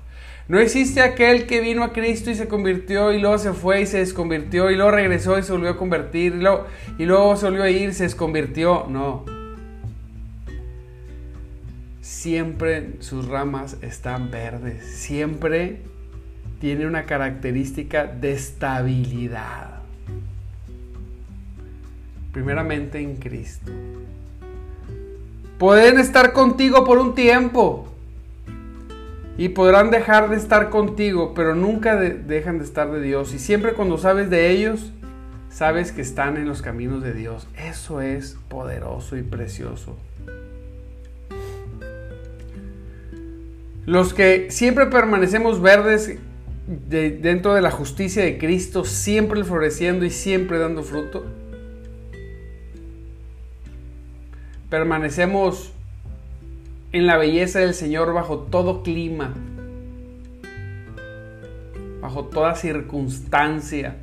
No 0.48 0.58
existe 0.58 1.00
aquel 1.00 1.46
que 1.46 1.60
vino 1.60 1.84
a 1.84 1.92
Cristo 1.92 2.30
y 2.30 2.34
se 2.34 2.48
convirtió 2.48 3.12
y 3.12 3.20
luego 3.20 3.38
se 3.38 3.52
fue 3.52 3.82
y 3.82 3.86
se 3.86 3.98
desconvirtió 3.98 4.70
y 4.70 4.76
luego 4.76 4.90
regresó 4.90 5.38
y 5.38 5.44
se 5.44 5.52
volvió 5.52 5.70
a 5.70 5.76
convertir 5.76 6.34
y 6.98 7.04
luego, 7.04 7.36
se 7.36 7.44
volvió 7.46 7.62
a 7.62 7.70
ir 7.70 7.94
se 7.94 8.04
desconvirtió. 8.04 8.86
No. 8.88 9.24
Siempre 12.00 12.94
sus 13.00 13.28
ramas 13.28 13.76
están 13.82 14.30
verdes. 14.30 14.84
Siempre 14.98 15.82
tiene 16.60 16.86
una 16.86 17.04
característica 17.04 18.06
de 18.06 18.32
estabilidad 18.32 19.80
primeramente 22.32 23.00
en 23.00 23.16
Cristo. 23.16 23.72
Pueden 25.58 25.98
estar 25.98 26.32
contigo 26.32 26.84
por 26.84 26.98
un 26.98 27.14
tiempo 27.14 27.88
y 29.36 29.50
podrán 29.50 29.90
dejar 29.90 30.30
de 30.30 30.36
estar 30.36 30.70
contigo, 30.70 31.32
pero 31.34 31.54
nunca 31.54 31.96
dejan 31.96 32.58
de 32.58 32.64
estar 32.64 32.90
de 32.90 33.00
Dios. 33.00 33.34
Y 33.34 33.38
siempre 33.38 33.72
cuando 33.72 33.98
sabes 33.98 34.30
de 34.30 34.50
ellos, 34.50 34.92
sabes 35.50 35.92
que 35.92 36.02
están 36.02 36.36
en 36.36 36.46
los 36.46 36.62
caminos 36.62 37.02
de 37.02 37.12
Dios. 37.12 37.46
Eso 37.56 38.00
es 38.00 38.38
poderoso 38.48 39.16
y 39.16 39.22
precioso. 39.22 39.96
Los 43.86 44.14
que 44.14 44.50
siempre 44.50 44.86
permanecemos 44.86 45.60
verdes 45.60 46.18
dentro 46.66 47.54
de 47.54 47.62
la 47.62 47.70
justicia 47.70 48.22
de 48.22 48.38
Cristo, 48.38 48.84
siempre 48.84 49.42
floreciendo 49.44 50.04
y 50.04 50.10
siempre 50.10 50.58
dando 50.58 50.82
fruto, 50.82 51.24
Permanecemos 54.70 55.72
en 56.92 57.08
la 57.08 57.16
belleza 57.16 57.58
del 57.58 57.74
Señor 57.74 58.14
bajo 58.14 58.38
todo 58.38 58.84
clima, 58.84 59.34
bajo 62.00 62.26
toda 62.26 62.54
circunstancia. 62.54 63.96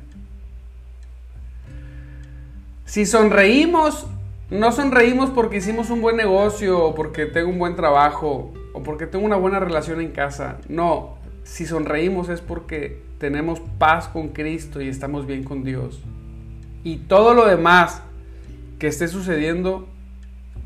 Si 2.84 3.06
sonreímos, 3.06 4.06
no 4.50 4.70
sonreímos 4.70 5.30
porque 5.30 5.56
hicimos 5.56 5.88
un 5.88 6.02
buen 6.02 6.16
negocio, 6.16 6.84
o 6.84 6.94
porque 6.94 7.24
tengo 7.24 7.48
un 7.48 7.58
buen 7.58 7.74
trabajo, 7.74 8.52
o 8.74 8.82
porque 8.82 9.06
tengo 9.06 9.24
una 9.24 9.36
buena 9.36 9.60
relación 9.60 10.02
en 10.02 10.10
casa. 10.10 10.58
No, 10.68 11.16
si 11.48 11.64
sonreímos 11.64 12.28
es 12.28 12.42
porque 12.42 13.00
tenemos 13.18 13.60
paz 13.78 14.06
con 14.06 14.28
Cristo 14.28 14.82
y 14.82 14.88
estamos 14.88 15.26
bien 15.26 15.44
con 15.44 15.64
Dios. 15.64 16.02
Y 16.84 16.98
todo 16.98 17.32
lo 17.32 17.46
demás 17.46 18.02
que 18.78 18.86
esté 18.86 19.08
sucediendo, 19.08 19.88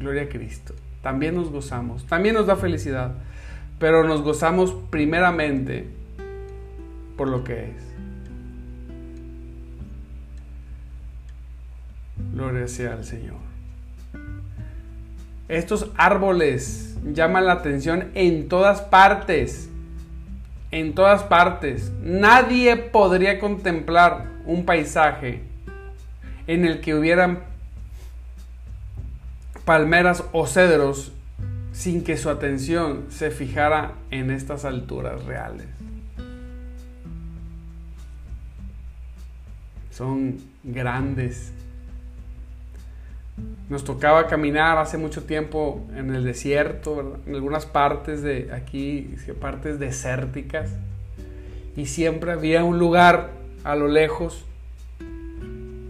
gloria 0.00 0.22
a 0.22 0.28
Cristo. 0.28 0.74
También 1.00 1.36
nos 1.36 1.50
gozamos, 1.50 2.04
también 2.06 2.34
nos 2.34 2.46
da 2.46 2.56
felicidad, 2.56 3.14
pero 3.78 4.02
nos 4.02 4.22
gozamos 4.22 4.74
primeramente 4.90 5.88
por 7.16 7.28
lo 7.28 7.44
que 7.44 7.70
es. 7.70 7.82
Gloria 12.34 12.66
sea 12.66 12.94
al 12.94 13.04
Señor. 13.04 13.36
Estos 15.48 15.92
árboles 15.96 16.98
llaman 17.12 17.46
la 17.46 17.52
atención 17.52 18.10
en 18.14 18.48
todas 18.48 18.80
partes. 18.82 19.68
En 20.72 20.94
todas 20.94 21.22
partes. 21.22 21.92
Nadie 22.02 22.76
podría 22.76 23.38
contemplar 23.38 24.26
un 24.44 24.64
paisaje 24.64 25.42
en 26.46 26.64
el 26.64 26.80
que 26.80 26.94
hubieran 26.94 27.40
palmeras 29.64 30.24
o 30.32 30.46
cedros 30.46 31.12
sin 31.72 32.04
que 32.04 32.16
su 32.16 32.28
atención 32.28 33.06
se 33.10 33.30
fijara 33.30 33.92
en 34.10 34.30
estas 34.30 34.64
alturas 34.64 35.24
reales. 35.24 35.66
Son 39.90 40.38
grandes, 40.64 41.52
nos 43.68 43.84
tocaba 43.84 44.26
caminar 44.26 44.78
hace 44.78 44.98
mucho 44.98 45.24
tiempo 45.24 45.86
en 45.96 46.14
el 46.14 46.24
desierto, 46.24 47.18
en 47.26 47.34
algunas 47.34 47.64
partes 47.64 48.22
de 48.22 48.52
aquí, 48.52 49.14
partes 49.40 49.78
desérticas, 49.78 50.70
y 51.76 51.86
siempre 51.86 52.32
había 52.32 52.64
un 52.64 52.78
lugar 52.78 53.30
a 53.64 53.74
lo 53.76 53.88
lejos, 53.88 54.44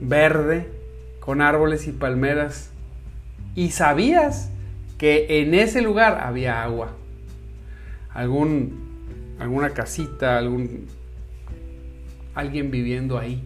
verde, 0.01 0.69
con 1.21 1.41
árboles 1.41 1.87
y 1.89 1.93
palmeras, 1.93 2.71
y 3.55 3.71
sabías 3.71 4.51
que 4.99 5.41
en 5.41 5.55
ese 5.55 5.83
lugar 5.83 6.21
había 6.23 6.63
agua, 6.63 6.93
algún, 8.11 9.37
alguna 9.41 9.71
casita, 9.71 10.39
algún, 10.39 10.87
alguien 12.35 12.71
viviendo 12.71 13.19
ahí. 13.19 13.43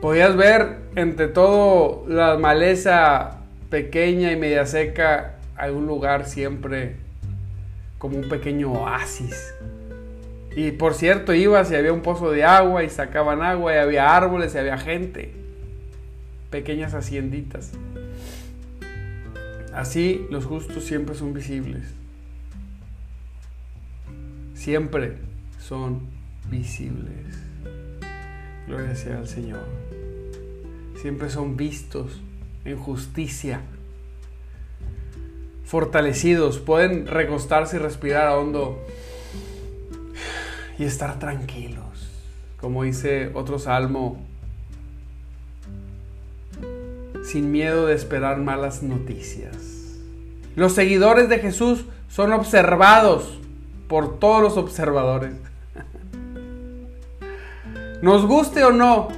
Podías 0.00 0.36
ver 0.36 0.78
entre 0.94 1.26
todo 1.26 2.04
la 2.06 2.38
maleza 2.38 3.38
pequeña 3.68 4.30
y 4.30 4.36
media 4.36 4.64
seca 4.64 5.38
algún 5.56 5.86
lugar 5.86 6.26
siempre 6.26 6.96
como 7.98 8.16
un 8.16 8.28
pequeño 8.28 8.72
oasis. 8.72 9.54
Y 10.54 10.70
por 10.70 10.94
cierto, 10.94 11.34
ibas 11.34 11.70
y 11.72 11.74
había 11.74 11.92
un 11.92 12.02
pozo 12.02 12.30
de 12.30 12.44
agua 12.44 12.84
y 12.84 12.90
sacaban 12.90 13.42
agua 13.42 13.74
y 13.74 13.76
había 13.76 14.16
árboles 14.16 14.54
y 14.54 14.58
había 14.58 14.78
gente. 14.78 15.32
Pequeñas 16.50 16.94
hacienditas. 16.94 17.72
Así 19.74 20.26
los 20.30 20.44
justos 20.46 20.84
siempre 20.84 21.16
son 21.16 21.34
visibles. 21.34 21.92
Siempre 24.54 25.18
son 25.58 26.02
visibles. 26.48 27.42
Gloria 28.66 28.94
sea 28.94 29.18
al 29.18 29.28
Señor 29.28 29.87
siempre 31.00 31.30
son 31.30 31.56
vistos 31.56 32.20
en 32.64 32.76
justicia, 32.76 33.60
fortalecidos, 35.64 36.58
pueden 36.58 37.06
recostarse 37.06 37.76
y 37.76 37.78
respirar 37.78 38.26
a 38.26 38.36
hondo 38.36 38.84
y 40.78 40.84
estar 40.84 41.18
tranquilos. 41.18 41.84
Como 42.60 42.82
dice 42.82 43.30
otro 43.34 43.58
salmo, 43.58 44.18
sin 47.22 47.52
miedo 47.52 47.86
de 47.86 47.94
esperar 47.94 48.38
malas 48.38 48.82
noticias. 48.82 49.56
Los 50.56 50.72
seguidores 50.72 51.28
de 51.28 51.38
Jesús 51.38 51.84
son 52.08 52.32
observados 52.32 53.38
por 53.86 54.18
todos 54.18 54.42
los 54.42 54.56
observadores. 54.56 55.34
Nos 58.02 58.26
guste 58.26 58.64
o 58.64 58.72
no, 58.72 59.08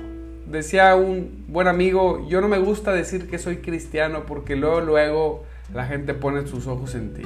decía 0.47 0.95
un 0.97 1.40
buen 1.51 1.67
amigo, 1.67 2.27
yo 2.29 2.41
no 2.41 2.47
me 2.49 2.59
gusta 2.59 2.93
decir 2.93 3.29
que 3.29 3.39
soy 3.39 3.57
cristiano 3.57 4.25
porque 4.25 4.55
luego, 4.55 4.81
luego 4.81 5.45
la 5.75 5.85
gente 5.85 6.15
pone 6.15 6.47
sus 6.47 6.69
ojos 6.69 6.95
en 6.95 7.15
ti. 7.15 7.23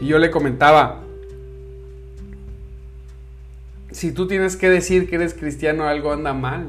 Y 0.00 0.08
yo 0.08 0.18
le 0.18 0.32
comentaba, 0.32 1.00
si 3.92 4.10
tú 4.10 4.26
tienes 4.26 4.56
que 4.56 4.68
decir 4.68 5.08
que 5.08 5.14
eres 5.14 5.34
cristiano, 5.34 5.84
algo 5.84 6.12
anda 6.12 6.34
mal. 6.34 6.66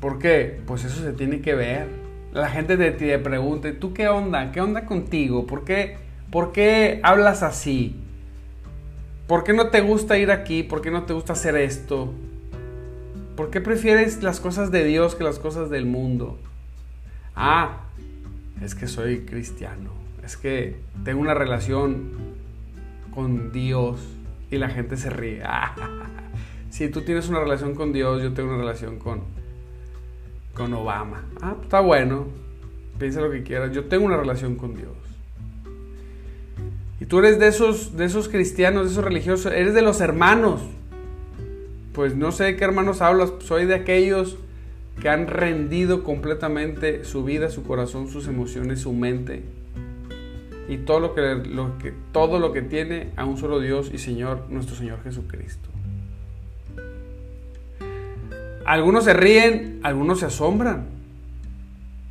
¿Por 0.00 0.18
qué? 0.18 0.60
Pues 0.66 0.84
eso 0.84 1.02
se 1.02 1.12
tiene 1.12 1.42
que 1.42 1.54
ver. 1.54 1.88
La 2.32 2.48
gente 2.48 2.78
te, 2.78 2.92
te 2.92 3.18
pregunta, 3.18 3.68
¿tú 3.78 3.92
qué 3.92 4.08
onda? 4.08 4.52
¿Qué 4.52 4.62
onda 4.62 4.86
contigo? 4.86 5.46
¿Por 5.46 5.64
qué, 5.64 5.98
¿Por 6.30 6.52
qué 6.52 7.00
hablas 7.02 7.42
así? 7.42 7.96
¿Por 9.26 9.44
qué 9.44 9.52
no 9.52 9.68
te 9.68 9.82
gusta 9.82 10.16
ir 10.16 10.30
aquí? 10.30 10.62
¿Por 10.62 10.80
qué 10.80 10.90
no 10.90 11.02
te 11.02 11.12
gusta 11.12 11.34
hacer 11.34 11.56
esto? 11.56 12.14
¿Por 13.40 13.48
qué 13.48 13.62
prefieres 13.62 14.22
las 14.22 14.38
cosas 14.38 14.70
de 14.70 14.84
Dios 14.84 15.14
que 15.14 15.24
las 15.24 15.38
cosas 15.38 15.70
del 15.70 15.86
mundo? 15.86 16.38
Ah, 17.34 17.84
es 18.60 18.74
que 18.74 18.86
soy 18.86 19.20
cristiano. 19.20 19.92
Es 20.22 20.36
que 20.36 20.76
tengo 21.06 21.22
una 21.22 21.32
relación 21.32 22.10
con 23.14 23.50
Dios 23.50 23.98
y 24.50 24.58
la 24.58 24.68
gente 24.68 24.98
se 24.98 25.08
ríe. 25.08 25.42
si 26.70 26.90
tú 26.90 27.00
tienes 27.00 27.30
una 27.30 27.40
relación 27.40 27.74
con 27.74 27.94
Dios, 27.94 28.22
yo 28.22 28.34
tengo 28.34 28.50
una 28.50 28.58
relación 28.58 28.98
con, 28.98 29.22
con 30.52 30.74
Obama. 30.74 31.24
Ah, 31.40 31.54
pues 31.54 31.62
está 31.62 31.80
bueno. 31.80 32.26
Piensa 32.98 33.22
lo 33.22 33.30
que 33.30 33.42
quieras. 33.42 33.72
Yo 33.72 33.86
tengo 33.86 34.04
una 34.04 34.18
relación 34.18 34.56
con 34.56 34.74
Dios. 34.74 34.92
Y 37.00 37.06
tú 37.06 37.20
eres 37.20 37.38
de 37.38 37.48
esos, 37.48 37.96
de 37.96 38.04
esos 38.04 38.28
cristianos, 38.28 38.84
de 38.84 38.92
esos 38.92 39.02
religiosos, 39.02 39.50
eres 39.50 39.72
de 39.72 39.80
los 39.80 40.02
hermanos 40.02 40.60
pues 41.92 42.14
no 42.16 42.32
sé 42.32 42.56
qué 42.56 42.64
hermanos 42.64 43.00
hablas, 43.00 43.32
soy 43.40 43.66
de 43.66 43.74
aquellos 43.74 44.38
que 45.00 45.08
han 45.08 45.26
rendido 45.26 46.04
completamente 46.04 47.04
su 47.04 47.24
vida, 47.24 47.48
su 47.48 47.64
corazón, 47.64 48.08
sus 48.08 48.28
emociones, 48.28 48.80
su 48.80 48.92
mente 48.92 49.42
y 50.68 50.78
todo 50.78 51.00
lo 51.00 51.14
que, 51.14 51.92
todo 52.12 52.38
lo 52.38 52.52
que 52.52 52.62
tiene 52.62 53.10
a 53.16 53.24
un 53.24 53.36
solo 53.38 53.58
Dios 53.58 53.90
y 53.92 53.98
Señor, 53.98 54.46
nuestro 54.50 54.76
Señor 54.76 55.02
Jesucristo. 55.02 55.68
Algunos 58.64 59.04
se 59.04 59.14
ríen, 59.14 59.80
algunos 59.82 60.20
se 60.20 60.26
asombran, 60.26 60.86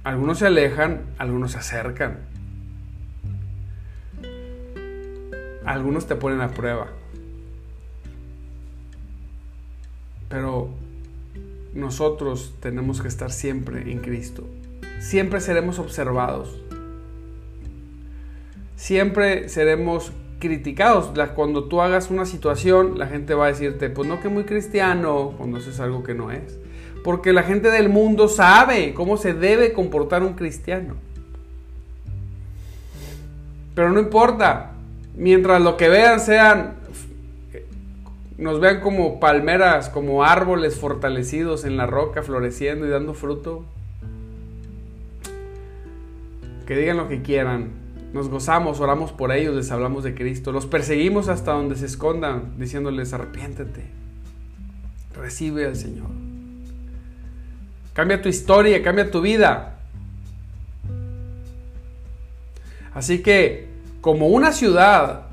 algunos 0.03 0.39
se 0.39 0.47
alejan, 0.47 1.03
algunos 1.17 1.53
se 1.53 1.59
acercan, 1.59 2.17
algunos 5.63 6.07
te 6.07 6.15
ponen 6.15 6.41
a 6.41 6.49
prueba. 6.49 6.98
Pero 10.29 10.69
nosotros 11.73 12.53
tenemos 12.59 13.01
que 13.01 13.07
estar 13.07 13.31
siempre 13.31 13.91
en 13.91 13.99
Cristo. 13.99 14.47
Siempre 14.99 15.41
seremos 15.41 15.79
observados. 15.79 16.57
Siempre 18.75 19.49
seremos 19.49 20.11
criticados. 20.39 21.11
Cuando 21.35 21.65
tú 21.65 21.81
hagas 21.81 22.09
una 22.09 22.25
situación, 22.25 22.97
la 22.97 23.07
gente 23.07 23.33
va 23.33 23.45
a 23.45 23.49
decirte, 23.49 23.89
pues 23.89 24.07
no 24.07 24.21
que 24.21 24.29
muy 24.29 24.45
cristiano, 24.45 25.33
cuando 25.37 25.57
haces 25.57 25.79
algo 25.79 26.03
que 26.03 26.13
no 26.13 26.31
es. 26.31 26.57
Porque 27.03 27.33
la 27.33 27.43
gente 27.43 27.71
del 27.71 27.89
mundo 27.89 28.27
sabe 28.27 28.93
cómo 28.93 29.17
se 29.17 29.33
debe 29.33 29.73
comportar 29.73 30.23
un 30.23 30.33
cristiano. 30.33 30.95
Pero 33.75 33.91
no 33.91 33.99
importa, 33.99 34.71
mientras 35.15 35.61
lo 35.61 35.77
que 35.77 35.87
vean 35.87 36.19
sean 36.19 36.75
nos 38.39 38.61
vean 38.61 38.79
como 38.79 39.19
palmeras, 39.19 39.89
como 39.89 40.23
árboles 40.23 40.77
fortalecidos 40.77 41.65
en 41.65 41.75
la 41.75 41.85
roca, 41.85 42.23
floreciendo 42.23 42.85
y 42.85 42.89
dando 42.89 43.13
fruto. 43.13 43.65
Que 46.65 46.77
digan 46.77 46.95
lo 46.95 47.09
que 47.09 47.21
quieran. 47.21 47.71
Nos 48.13 48.29
gozamos, 48.29 48.79
oramos 48.79 49.11
por 49.11 49.33
ellos, 49.33 49.55
les 49.55 49.69
hablamos 49.71 50.05
de 50.05 50.15
Cristo. 50.15 50.53
Los 50.53 50.65
perseguimos 50.65 51.27
hasta 51.27 51.51
donde 51.51 51.75
se 51.75 51.85
escondan, 51.85 52.57
diciéndoles, 52.57 53.11
arrepiéntete. 53.11 53.83
Recibe 55.15 55.65
al 55.65 55.75
Señor. 55.75 56.07
Cambia 57.93 58.21
tu 58.21 58.29
historia, 58.29 58.81
cambia 58.81 59.11
tu 59.11 59.19
vida. 59.19 59.79
Así 62.93 63.21
que, 63.21 63.67
como 63.99 64.27
una 64.27 64.53
ciudad 64.53 65.27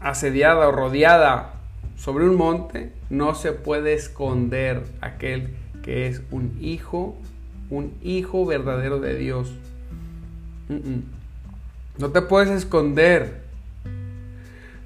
asediada 0.00 0.66
o 0.66 0.72
rodeada 0.72 1.57
sobre 1.98 2.24
un 2.24 2.36
monte 2.36 2.92
no 3.10 3.34
se 3.34 3.52
puede 3.52 3.92
esconder 3.92 4.84
aquel 5.00 5.50
que 5.82 6.06
es 6.06 6.22
un 6.30 6.56
hijo, 6.60 7.16
un 7.70 7.92
hijo 8.02 8.46
verdadero 8.46 9.00
de 9.00 9.16
Dios. 9.16 9.52
No 11.98 12.10
te 12.10 12.22
puedes 12.22 12.50
esconder 12.50 13.42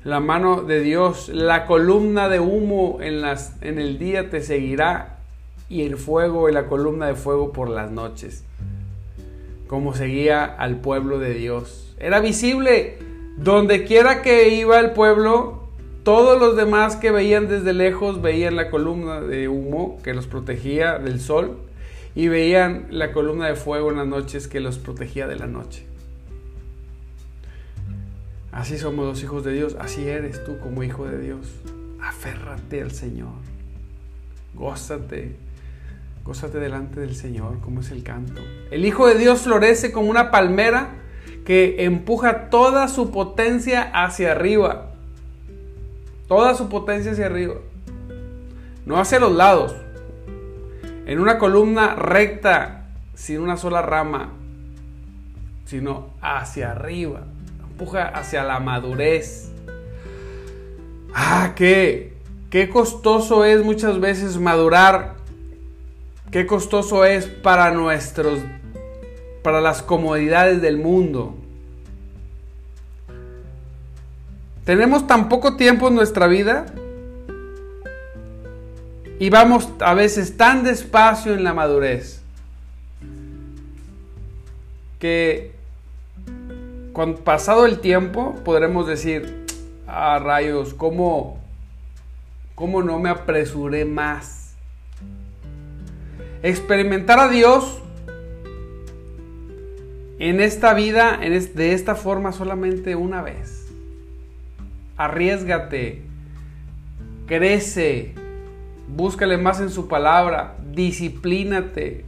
la 0.05 0.21
mano 0.21 0.63
de 0.63 0.81
Dios, 0.81 1.29
la 1.29 1.67
columna 1.67 2.29
de 2.29 2.41
humo 2.41 2.99
en, 3.01 3.21
las, 3.21 3.63
en 3.63 3.79
el 3.79 3.99
día 3.99 4.31
te 4.31 4.41
seguirá 4.41 5.19
y 5.69 5.83
el 5.83 5.97
fuego 5.97 6.49
y 6.49 6.53
la 6.53 6.67
columna 6.67 7.07
de 7.07 7.15
fuego 7.15 7.53
por 7.53 7.69
las 7.69 7.91
noches, 7.91 8.45
como 9.69 9.95
seguía 9.95 10.45
al 10.45 10.77
pueblo 10.81 11.19
de 11.19 11.35
Dios. 11.35 11.95
Era 11.99 12.21
visible 12.21 12.99
donde 13.37 13.85
quiera 13.85 14.23
que 14.23 14.49
iba 14.49 14.81
el 14.81 14.91
pueblo, 14.93 15.62
todos 16.05 16.41
los 16.41 16.57
demás 16.57 16.97
que 16.97 17.11
veían 17.11 17.49
desde 17.49 17.73
lejos 17.73 18.21
veían 18.21 18.57
la 18.57 18.71
columna 18.71 19.21
de 19.21 19.49
humo 19.49 20.01
que 20.03 20.15
los 20.15 20.27
protegía 20.27 20.99
del 20.99 21.21
sol 21.21 21.59
y 22.15 22.29
veían 22.29 22.87
la 22.91 23.13
columna 23.13 23.47
de 23.47 23.55
fuego 23.55 23.91
en 23.91 23.99
las 23.99 24.07
noches 24.07 24.49
que 24.49 24.61
los 24.61 24.79
protegía 24.79 25.27
de 25.27 25.37
la 25.37 25.47
noche. 25.47 25.87
Así 28.51 28.79
somos 28.79 29.07
los 29.07 29.23
hijos 29.23 29.45
de 29.45 29.53
Dios, 29.53 29.77
así 29.79 30.07
eres 30.07 30.45
tú 30.45 30.59
como 30.59 30.83
hijo 30.83 31.07
de 31.07 31.19
Dios. 31.19 31.47
Aférrate 32.03 32.83
al 32.83 32.91
Señor. 32.91 33.33
Gózate. 34.55 35.37
Gózate 36.25 36.59
delante 36.59 37.01
del 37.01 37.17
Señor, 37.17 37.61
como 37.61 37.81
es 37.81 37.91
el 37.91 38.03
canto. 38.03 38.43
El 38.71 38.85
Hijo 38.85 39.09
de 39.09 39.17
Dios 39.17 39.41
florece 39.41 39.91
como 39.91 40.11
una 40.11 40.31
palmera 40.31 40.91
que 41.45 41.85
empuja 41.85 42.51
toda 42.51 42.87
su 42.89 43.11
potencia 43.11 43.91
hacia 43.93 44.33
arriba. 44.33 44.92
Toda 46.29 46.55
su 46.55 46.69
potencia 46.69 47.13
hacia 47.13 47.27
arriba. 47.27 47.55
No 48.87 48.99
hacia 48.99 49.21
los 49.21 49.33
lados. 49.33 49.75
En 51.07 51.19
una 51.19 51.39
columna 51.39 51.95
recta, 51.95 52.87
sin 53.15 53.41
una 53.41 53.57
sola 53.57 53.83
rama, 53.83 54.31
sino 55.65 56.11
hacia 56.21 56.73
arriba 56.73 57.23
empuja 57.83 58.07
hacia 58.09 58.45
la 58.45 58.61
madurez. 58.61 59.51
Ah, 61.15 61.53
qué, 61.57 62.15
qué 62.49 62.69
costoso 62.69 63.45
es 63.45 63.65
muchas 63.65 63.99
veces 63.99 64.39
madurar. 64.39 65.17
Qué 66.31 66.47
costoso 66.47 67.05
es 67.05 67.27
para 67.27 67.73
nuestros, 67.73 68.39
para 69.43 69.61
las 69.61 69.83
comodidades 69.83 70.63
del 70.63 70.79
mundo. 70.79 71.35
Tenemos 74.65 75.07
tan 75.09 75.29
poco 75.29 75.57
tiempo 75.57 75.89
en 75.89 75.97
nuestra 75.97 76.29
vida 76.29 76.67
y 79.19 79.29
vamos 79.29 79.69
a 79.81 79.95
veces 79.95 80.37
tan 80.37 80.63
despacio 80.63 81.35
en 81.35 81.43
la 81.43 81.53
madurez 81.53 82.23
que 85.01 85.53
con 86.93 87.17
pasado 87.17 87.67
el 87.67 87.81
tiempo 87.81 88.37
podremos 88.45 88.87
decir, 88.87 89.47
ah, 89.89 90.21
rayos, 90.23 90.75
¿cómo, 90.75 91.41
¿cómo 92.55 92.85
no 92.85 93.01
me 93.01 93.09
apresuré 93.09 93.85
más? 93.85 94.55
Experimentar 96.45 97.19
a 97.19 97.29
Dios 97.29 97.83
en 100.21 100.41
esta 100.41 100.73
vida, 100.75 101.19
en 101.21 101.55
de 101.55 101.73
esta 101.73 101.97
forma 101.97 102.31
solamente 102.31 102.95
una 102.95 103.23
vez. 103.23 103.62
Arriesgate, 105.05 106.03
crece, 107.27 108.15
búscale 108.89 109.37
más 109.39 109.61
en 109.61 109.71
su 109.71 109.89
palabra, 109.89 110.57
disciplínate, 110.73 112.05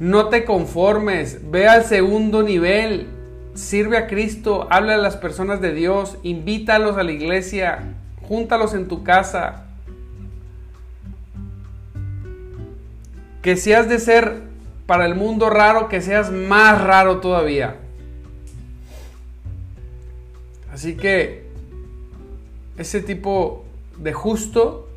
No 0.00 0.28
te 0.30 0.46
conformes, 0.46 1.50
ve 1.50 1.68
al 1.68 1.84
segundo 1.84 2.42
nivel, 2.42 3.06
sirve 3.52 3.98
a 3.98 4.06
Cristo, 4.06 4.66
habla 4.70 4.94
a 4.94 4.96
las 4.96 5.18
personas 5.18 5.60
de 5.60 5.74
Dios, 5.74 6.16
invítalos 6.22 6.96
a 6.96 7.02
la 7.02 7.12
iglesia, 7.12 7.80
júntalos 8.26 8.72
en 8.72 8.88
tu 8.88 9.04
casa. 9.04 9.66
Que 13.42 13.58
si 13.58 13.74
has 13.74 13.90
de 13.90 13.98
ser 13.98 14.40
para 14.86 15.04
el 15.04 15.14
mundo 15.16 15.50
raro, 15.50 15.90
que 15.90 16.00
seas 16.00 16.32
más 16.32 16.80
raro 16.80 17.20
todavía. 17.20 17.76
Así 20.72 20.96
que 20.96 21.48
ese 22.76 23.00
tipo 23.00 23.64
de 23.98 24.12
justo 24.12 24.88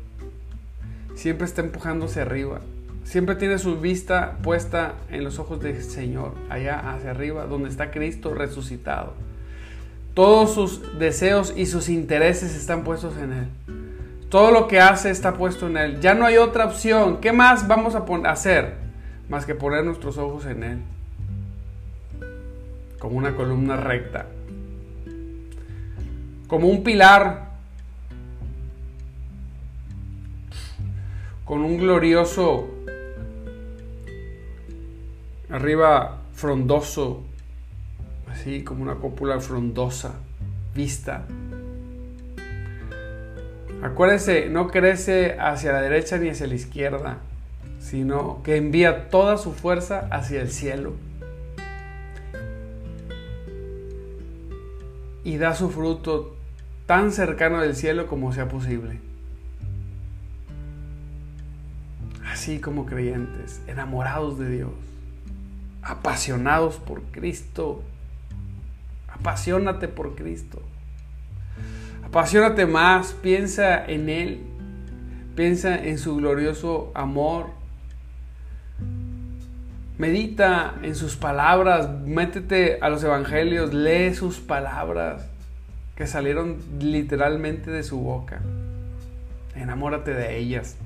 siempre 1.14 1.46
está 1.46 1.62
empujándose 1.62 2.20
arriba 2.20 2.60
siempre 3.04 3.36
tiene 3.36 3.58
su 3.58 3.76
vista 3.76 4.38
puesta 4.42 4.94
en 5.10 5.24
los 5.24 5.38
ojos 5.38 5.60
del 5.60 5.82
Señor, 5.82 6.32
allá 6.48 6.92
hacia 6.92 7.10
arriba, 7.10 7.46
donde 7.46 7.68
está 7.68 7.90
Cristo 7.90 8.34
resucitado. 8.34 9.12
Todos 10.14 10.54
sus 10.54 10.98
deseos 10.98 11.52
y 11.56 11.66
sus 11.66 11.88
intereses 11.88 12.54
están 12.56 12.84
puestos 12.84 13.16
en 13.18 13.32
Él. 13.32 13.48
Todo 14.30 14.50
lo 14.50 14.66
que 14.66 14.80
hace 14.80 15.10
está 15.10 15.34
puesto 15.34 15.66
en 15.66 15.76
Él. 15.76 16.00
Ya 16.00 16.14
no 16.14 16.24
hay 16.24 16.38
otra 16.38 16.66
opción. 16.66 17.20
¿Qué 17.20 17.32
más 17.32 17.68
vamos 17.68 17.94
a 17.94 18.04
hacer 18.30 18.74
más 19.28 19.44
que 19.44 19.54
poner 19.54 19.84
nuestros 19.84 20.18
ojos 20.18 20.46
en 20.46 20.62
Él? 20.62 20.78
Como 22.98 23.16
una 23.16 23.34
columna 23.36 23.76
recta. 23.76 24.26
Como 26.48 26.68
un 26.68 26.82
pilar. 26.82 27.52
Con 31.44 31.62
un 31.62 31.76
glorioso 31.76 32.70
arriba 35.50 36.18
frondoso, 36.32 37.22
así 38.30 38.64
como 38.64 38.82
una 38.82 38.96
cúpula 38.96 39.40
frondosa, 39.40 40.14
vista. 40.74 41.26
Acuérdese, 43.82 44.48
no 44.48 44.68
crece 44.68 45.36
hacia 45.38 45.72
la 45.72 45.82
derecha 45.82 46.16
ni 46.16 46.30
hacia 46.30 46.46
la 46.46 46.54
izquierda, 46.54 47.18
sino 47.78 48.42
que 48.42 48.56
envía 48.56 49.10
toda 49.10 49.36
su 49.36 49.52
fuerza 49.52 50.08
hacia 50.10 50.40
el 50.40 50.50
cielo. 50.50 50.94
Y 55.24 55.38
da 55.38 55.54
su 55.54 55.70
fruto 55.70 56.36
tan 56.86 57.10
cercano 57.10 57.60
del 57.60 57.74
cielo 57.74 58.06
como 58.06 58.32
sea 58.32 58.48
posible. 58.48 59.00
Así 62.26 62.60
como 62.60 62.86
creyentes, 62.86 63.62
enamorados 63.66 64.38
de 64.38 64.50
Dios 64.50 64.70
apasionados 65.84 66.76
por 66.76 67.02
Cristo. 67.04 67.82
Apasionate 69.08 69.88
por 69.88 70.14
Cristo. 70.16 70.60
Apasionate 72.04 72.66
más, 72.66 73.12
piensa 73.12 73.84
en 73.84 74.08
Él, 74.08 74.40
piensa 75.36 75.76
en 75.76 75.98
su 75.98 76.16
glorioso 76.16 76.90
amor. 76.94 77.50
Medita 79.96 80.74
en 80.82 80.96
sus 80.96 81.14
palabras, 81.14 81.88
métete 82.04 82.78
a 82.80 82.88
los 82.88 83.04
evangelios, 83.04 83.72
lee 83.72 84.12
sus 84.12 84.40
palabras 84.40 85.26
que 85.94 86.08
salieron 86.08 86.58
literalmente 86.80 87.70
de 87.70 87.84
su 87.84 88.00
boca. 88.00 88.40
Enamórate 89.54 90.12
de 90.12 90.36
ellas. 90.36 90.76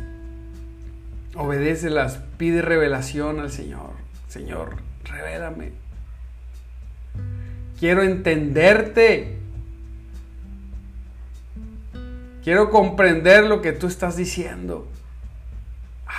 Obedécelas, 1.35 2.21
pide 2.37 2.61
revelación 2.61 3.41
al 3.41 3.51
Señor. 3.51 3.93
Señor, 4.29 4.77
revélame. 5.05 5.73
Quiero 7.79 8.03
entenderte. 8.03 9.39
Quiero 12.45 12.71
comprender 12.71 13.45
lo 13.45 13.63
que 13.63 13.73
tú 13.73 13.87
estás 13.87 14.17
diciendo. 14.17 14.87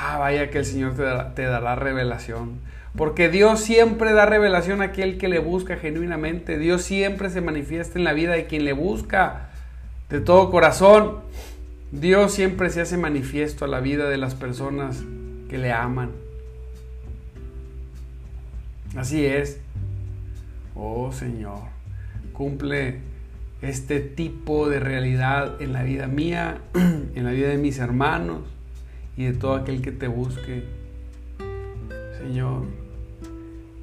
Ah, 0.01 0.17
vaya 0.17 0.49
que 0.49 0.59
el 0.59 0.65
Señor 0.65 0.95
te 0.95 1.03
dará, 1.03 1.35
te 1.35 1.41
dará, 1.43 1.75
revelación. 1.75 2.61
Porque 2.95 3.27
Dios 3.27 3.59
siempre 3.59 4.13
da 4.13 4.25
revelación 4.25 4.81
a 4.81 4.85
aquel 4.85 5.17
que 5.17 5.27
le 5.27 5.39
busca 5.39 5.75
genuinamente. 5.75 6.57
Dios 6.57 6.83
siempre 6.83 7.29
se 7.29 7.41
manifiesta 7.41 7.99
en 7.99 8.05
la 8.05 8.13
vida 8.13 8.31
de 8.31 8.45
quien 8.45 8.63
le 8.63 8.71
busca 8.71 9.49
de 10.09 10.21
todo 10.21 10.51
corazón. 10.51 11.17
Dios 11.91 12.31
siempre 12.31 12.69
se 12.69 12.79
hace 12.79 12.95
manifiesto 12.95 13.65
a 13.65 13.67
la 13.67 13.81
vida 13.81 14.07
de 14.09 14.15
las 14.15 14.35
personas 14.35 15.03
que 15.49 15.57
le 15.57 15.73
aman. 15.73 16.11
Así 18.95 19.25
es. 19.25 19.59
Oh 20.75 21.11
Señor, 21.11 21.59
cumple 22.31 22.99
este 23.61 23.99
tipo 23.99 24.69
de 24.69 24.79
realidad 24.79 25.61
en 25.61 25.73
la 25.73 25.83
vida 25.83 26.07
mía, 26.07 26.61
en 26.73 27.25
la 27.25 27.31
vida 27.31 27.49
de 27.49 27.57
mis 27.57 27.79
hermanos 27.79 28.43
y 29.19 29.25
de 29.25 29.33
todo 29.33 29.55
aquel 29.55 29.81
que 29.81 29.91
te 29.91 30.07
busque. 30.07 30.63
Señor, 32.19 32.63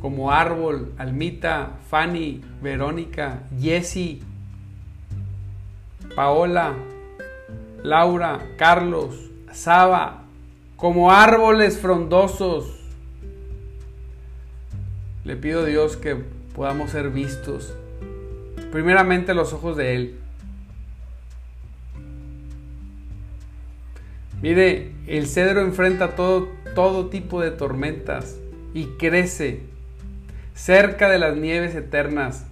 como 0.01 0.33
árbol, 0.33 0.95
Almita, 0.97 1.79
Fanny, 1.91 2.43
Verónica, 2.63 3.43
Jessie, 3.61 4.23
Paola, 6.15 6.73
Laura, 7.83 8.39
Carlos, 8.57 9.31
Saba, 9.53 10.23
como 10.77 11.13
árboles 11.13 11.79
frondosos 11.79 12.81
le 15.25 15.37
pido 15.37 15.61
a 15.61 15.65
Dios 15.67 15.99
que 15.99 16.17
podamos 16.55 16.93
ser 16.93 17.11
vistos 17.11 17.75
primeramente 18.73 19.35
los 19.35 19.53
ojos 19.53 19.77
de 19.77 19.97
Él. 19.97 20.19
Mire, 24.43 24.93
el 25.07 25.27
cedro 25.27 25.63
enfrenta 25.63 26.15
todo, 26.15 26.49
todo 26.75 27.09
tipo 27.09 27.41
de 27.41 27.51
tormentas 27.51 28.37
y 28.75 28.85
crece 28.99 29.63
cerca 30.55 31.09
de 31.09 31.19
las 31.19 31.37
nieves 31.37 31.75
eternas. 31.75 32.47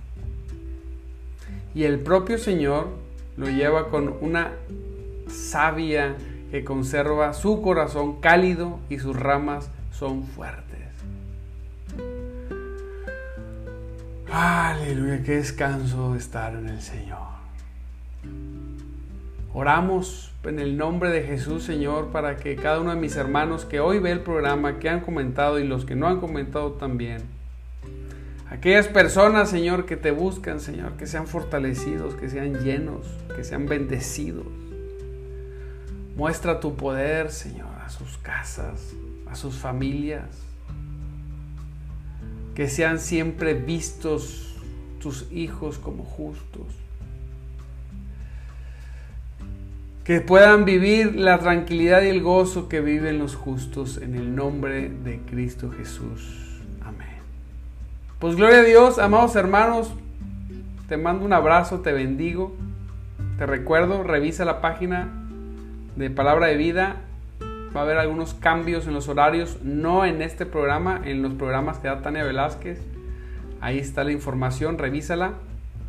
Y 1.75 1.85
el 1.85 1.99
propio 2.01 2.39
Señor 2.39 2.89
lo 3.37 3.49
lleva 3.49 3.91
con 3.91 4.15
una 4.21 4.53
savia 5.29 6.15
que 6.51 6.65
conserva 6.65 7.33
su 7.33 7.61
corazón 7.63 8.21
cálido 8.21 8.79
y 8.89 8.99
sus 8.99 9.17
ramas 9.17 9.71
son 9.93 10.23
fuertes. 10.25 10.65
Aleluya, 14.31 15.23
qué 15.23 15.37
descanso 15.37 16.13
de 16.13 16.19
estar 16.19 16.55
en 16.55 16.69
el 16.69 16.81
Señor. 16.81 17.35
Oramos 19.53 20.34
en 20.47 20.59
el 20.59 20.77
nombre 20.77 21.11
de 21.11 21.23
Jesús, 21.23 21.65
Señor, 21.65 22.09
para 22.09 22.37
que 22.37 22.57
cada 22.57 22.81
uno 22.81 22.91
de 22.91 23.01
mis 23.01 23.17
hermanos 23.17 23.65
que 23.65 23.81
hoy 23.81 23.99
ve 23.99 24.11
el 24.11 24.21
programa, 24.21 24.79
que 24.79 24.89
han 24.89 25.01
comentado 25.01 25.59
y 25.59 25.67
los 25.67 25.85
que 25.85 25.95
no 25.95 26.07
han 26.07 26.21
comentado 26.21 26.73
también, 26.73 27.23
aquellas 28.51 28.89
personas, 28.89 29.51
Señor, 29.51 29.87
que 29.87 29.97
te 29.97 30.11
buscan, 30.11 30.61
Señor, 30.61 30.93
que 30.97 31.07
sean 31.07 31.27
fortalecidos, 31.27 32.15
que 32.15 32.29
sean 32.29 32.63
llenos, 32.63 33.07
que 33.35 33.45
sean 33.45 33.67
bendecidos. 33.67 34.47
Muestra 36.17 36.61
tu 36.61 36.77
poder, 36.77 37.31
Señor, 37.31 37.75
a 37.85 37.89
sus 37.89 38.19
casas, 38.19 38.93
a 39.29 39.35
sus 39.35 39.57
familias. 39.57 40.29
Que 42.55 42.69
sean 42.69 43.01
siempre 43.01 43.55
vistos 43.55 44.55
tus 45.01 45.31
hijos 45.33 45.79
como 45.79 46.05
justos 46.05 46.84
que 50.05 50.21
puedan 50.21 50.67
vivir 50.67 51.17
la 51.17 51.39
tranquilidad 51.39 52.03
y 52.03 52.09
el 52.09 52.23
gozo 52.23 52.69
que 52.69 52.83
viven 52.83 53.19
los 53.19 53.35
justos 53.35 53.97
en 53.97 54.15
el 54.15 54.37
nombre 54.37 54.91
de 54.91 55.21
Cristo 55.21 55.71
Jesús. 55.71 56.61
Amén. 56.85 57.09
Pues 58.19 58.37
gloria 58.37 58.59
a 58.59 58.65
Dios, 58.65 58.99
amados 58.99 59.35
hermanos, 59.35 59.95
te 60.89 60.99
mando 60.99 61.25
un 61.25 61.33
abrazo, 61.33 61.81
te 61.81 61.93
bendigo. 61.93 62.55
Te 63.39 63.47
recuerdo, 63.47 64.03
revisa 64.03 64.45
la 64.45 64.61
página 64.61 65.09
de 65.97 66.11
Palabra 66.11 66.49
de 66.49 66.57
Vida. 66.59 66.97
Va 67.75 67.81
a 67.81 67.85
haber 67.85 67.97
algunos 67.97 68.35
cambios 68.35 68.87
en 68.87 68.93
los 68.93 69.09
horarios, 69.09 69.59
no 69.63 70.05
en 70.05 70.21
este 70.21 70.45
programa, 70.45 71.01
en 71.03 71.23
los 71.23 71.33
programas 71.33 71.79
que 71.79 71.89
da 71.89 72.03
Tania 72.03 72.25
Velázquez. 72.25 72.79
Ahí 73.63 73.79
está 73.79 74.05
la 74.05 74.13
información, 74.13 74.77
revísala 74.77 75.33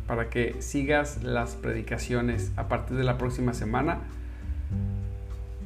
para 0.06 0.30
que 0.30 0.56
sigas 0.60 1.22
las 1.22 1.54
predicaciones 1.54 2.52
a 2.56 2.68
partir 2.68 2.96
de 2.96 3.04
la 3.04 3.18
próxima 3.18 3.54
semana. 3.54 3.98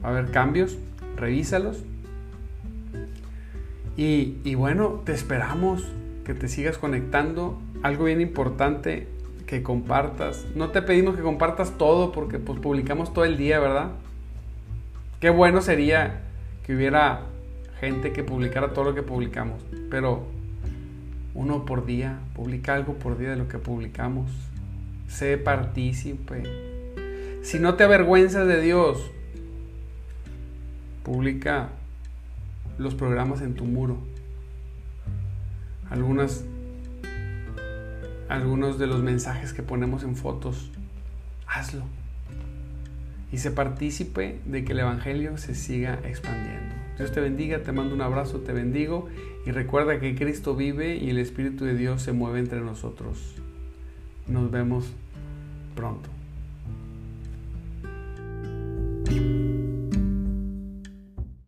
Va 0.03 0.09
a 0.09 0.12
haber 0.12 0.31
cambios, 0.31 0.79
revísalos. 1.16 1.85
Y, 3.96 4.38
y 4.44 4.55
bueno, 4.55 5.03
te 5.05 5.12
esperamos 5.12 5.85
que 6.24 6.35
te 6.35 6.48
sigas 6.48 6.79
conectando. 6.79 7.61
Algo 7.83 8.05
bien 8.05 8.20
importante, 8.20 9.09
que 9.50 9.64
compartas. 9.64 10.46
No 10.55 10.70
te 10.70 10.81
pedimos 10.81 11.16
que 11.16 11.22
compartas 11.22 11.76
todo 11.76 12.12
porque 12.12 12.38
pues 12.38 12.61
publicamos 12.61 13.12
todo 13.12 13.24
el 13.24 13.37
día, 13.37 13.59
¿verdad? 13.59 13.90
Qué 15.18 15.29
bueno 15.29 15.61
sería 15.61 16.20
que 16.64 16.76
hubiera 16.76 17.22
gente 17.81 18.12
que 18.12 18.22
publicara 18.22 18.72
todo 18.72 18.85
lo 18.85 18.94
que 18.94 19.03
publicamos. 19.03 19.61
Pero 19.90 20.24
uno 21.35 21.64
por 21.64 21.87
día, 21.87 22.19
publica 22.35 22.75
algo 22.75 22.95
por 22.95 23.19
día 23.19 23.31
de 23.31 23.37
lo 23.37 23.49
que 23.49 23.59
publicamos. 23.59 24.31
Sé 25.09 25.38
partícipe. 25.38 26.43
Si 27.43 27.59
no 27.59 27.75
te 27.75 27.85
avergüenzas 27.85 28.47
de 28.47 28.61
Dios, 28.61 29.11
publica 31.05 31.71
los 32.79 32.95
programas 32.95 33.43
en 33.43 33.55
tu 33.55 33.64
muro. 33.64 33.99
Algunas 35.90 36.45
algunos 38.31 38.79
de 38.79 38.87
los 38.87 39.03
mensajes 39.03 39.53
que 39.53 39.64
ponemos 39.64 40.05
en 40.05 40.14
fotos, 40.14 40.71
hazlo. 41.49 41.83
Y 43.33 43.38
sé 43.38 43.51
partícipe 43.51 44.40
de 44.45 44.64
que 44.64 44.73
el 44.73 44.81
Evangelio 44.81 45.37
se 45.37 45.57
siga 45.57 45.99
expandiendo. 46.05 46.80
Dios 47.01 47.13
te 47.13 47.21
bendiga, 47.23 47.63
te 47.63 47.73
mando 47.73 47.95
un 47.95 48.03
abrazo, 48.03 48.41
te 48.41 48.53
bendigo 48.53 49.09
y 49.47 49.53
recuerda 49.53 49.99
que 49.99 50.15
Cristo 50.15 50.55
vive 50.55 50.97
y 50.97 51.09
el 51.09 51.17
Espíritu 51.17 51.65
de 51.65 51.75
Dios 51.75 52.03
se 52.03 52.13
mueve 52.13 52.41
entre 52.41 52.61
nosotros. 52.61 53.37
Nos 54.27 54.51
vemos 54.51 54.85
pronto. 55.75 56.10